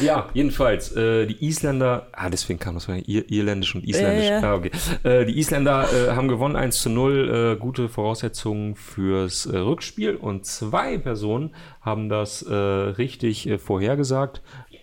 [0.00, 4.28] Ja, jedenfalls, äh, die Isländer, ah, deswegen kam das von Ir Irländisch und Isländisch.
[4.28, 4.40] Ja.
[4.42, 4.70] Ah, okay.
[5.04, 10.16] äh, die Isländer äh, haben gewonnen 1 zu 0, äh, gute Voraussetzungen fürs äh, Rückspiel
[10.16, 14.42] und zwei Personen haben das äh, richtig äh, vorhergesagt.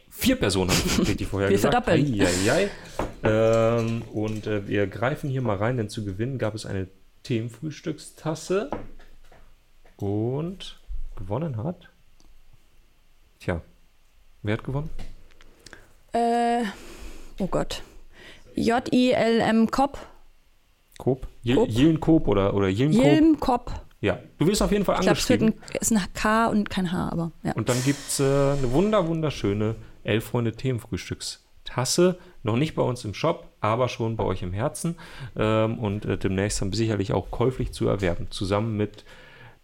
[0.10, 2.22] Vier Personen haben richtig vorher Wir verdoppeln.
[2.22, 2.70] Eieiei.
[3.24, 6.88] Ähm, und äh, wir greifen hier mal rein, denn zu gewinnen gab es eine
[7.24, 8.70] Themenfrühstückstasse.
[9.98, 10.80] Und
[11.18, 11.89] gewonnen hat.
[13.40, 13.62] Tja,
[14.44, 14.90] wer hat gewonnen?
[16.14, 16.64] Äh,
[17.40, 17.84] oh Gott.
[18.56, 19.98] J-I-L-M Kopp.
[20.98, 21.28] Coop?
[21.44, 21.70] Je- Coop.
[21.70, 23.06] Jillenkoop oder, oder Jillenkoop?
[23.06, 23.72] Jilm Kopp.
[24.02, 25.70] Ja, du wirst auf jeden Fall Ich glaube, es wird angeschrieben.
[25.74, 27.54] ein, ist ein K und kein H, aber ja.
[27.54, 32.18] Und dann gibt es äh, eine wunder, wunderschöne Elf Freunde Themenfrühstückstasse.
[32.44, 34.96] Noch nicht bei uns im Shop, aber schon bei euch im Herzen.
[35.38, 38.28] Ähm, und äh, demnächst dann sicherlich auch käuflich zu erwerben.
[38.30, 39.04] Zusammen mit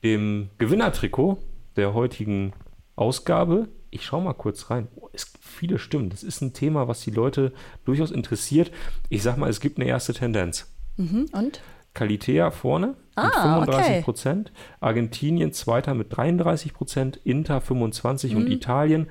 [0.03, 1.37] dem Gewinnertrikot
[1.77, 2.53] der heutigen
[2.95, 3.67] Ausgabe.
[3.91, 4.87] Ich schaue mal kurz rein.
[4.95, 6.09] Oh, es gibt viele Stimmen.
[6.09, 7.53] Das ist ein Thema, was die Leute
[7.85, 8.71] durchaus interessiert.
[9.09, 10.71] Ich sag mal, es gibt eine erste Tendenz.
[10.97, 11.27] Mhm.
[11.31, 11.61] Und?
[11.93, 14.01] Calitea vorne mit Ah, 35 okay.
[14.01, 19.03] Prozent, Argentinien zweiter mit 33 Prozent, Inter 25 und Italien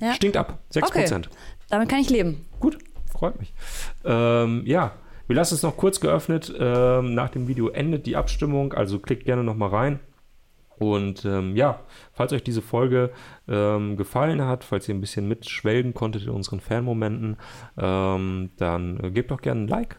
[0.00, 0.06] Mhm.
[0.06, 0.12] Ja.
[0.14, 1.00] stinkt ab, 6 Okay.
[1.02, 1.30] Prozent.
[1.70, 2.44] Damit kann ich leben.
[2.58, 2.78] Gut,
[3.10, 3.54] freut mich.
[4.04, 4.92] Ähm, ja,
[5.28, 6.52] wir lassen es noch kurz geöffnet.
[6.58, 10.00] Ähm, nach dem Video endet die Abstimmung, also klickt gerne noch mal rein.
[10.78, 11.80] Und ähm, ja,
[12.12, 13.10] falls euch diese Folge
[13.48, 17.36] ähm, gefallen hat, falls ihr ein bisschen mitschwelgen konntet in unseren Fanmomenten,
[17.78, 19.98] ähm, dann äh, gebt doch gerne ein Like.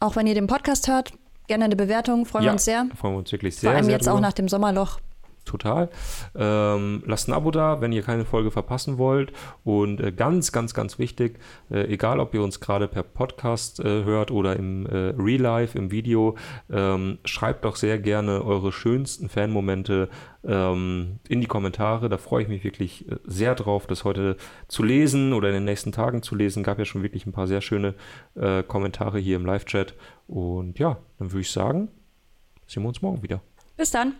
[0.00, 1.12] Auch wenn ihr den Podcast hört,
[1.46, 2.86] gerne eine Bewertung, freuen wir uns sehr.
[2.96, 3.70] Freuen wir uns wirklich sehr.
[3.70, 4.26] Vor allem sehr jetzt auch drüber.
[4.26, 4.98] nach dem Sommerloch.
[5.44, 5.90] Total.
[6.36, 9.32] Ähm, lasst ein Abo da, wenn ihr keine Folge verpassen wollt.
[9.64, 11.40] Und äh, ganz, ganz, ganz wichtig,
[11.70, 15.76] äh, egal ob ihr uns gerade per Podcast äh, hört oder im äh, Real Life,
[15.76, 16.36] im Video,
[16.70, 20.08] ähm, schreibt doch sehr gerne eure schönsten Fanmomente
[20.44, 22.08] ähm, in die Kommentare.
[22.08, 24.36] Da freue ich mich wirklich äh, sehr drauf, das heute
[24.68, 26.62] zu lesen oder in den nächsten Tagen zu lesen.
[26.62, 27.94] Gab ja schon wirklich ein paar sehr schöne
[28.36, 29.94] äh, Kommentare hier im Live-Chat.
[30.28, 31.88] Und ja, dann würde ich sagen,
[32.66, 33.40] sehen wir uns morgen wieder.
[33.76, 34.14] Bis dann.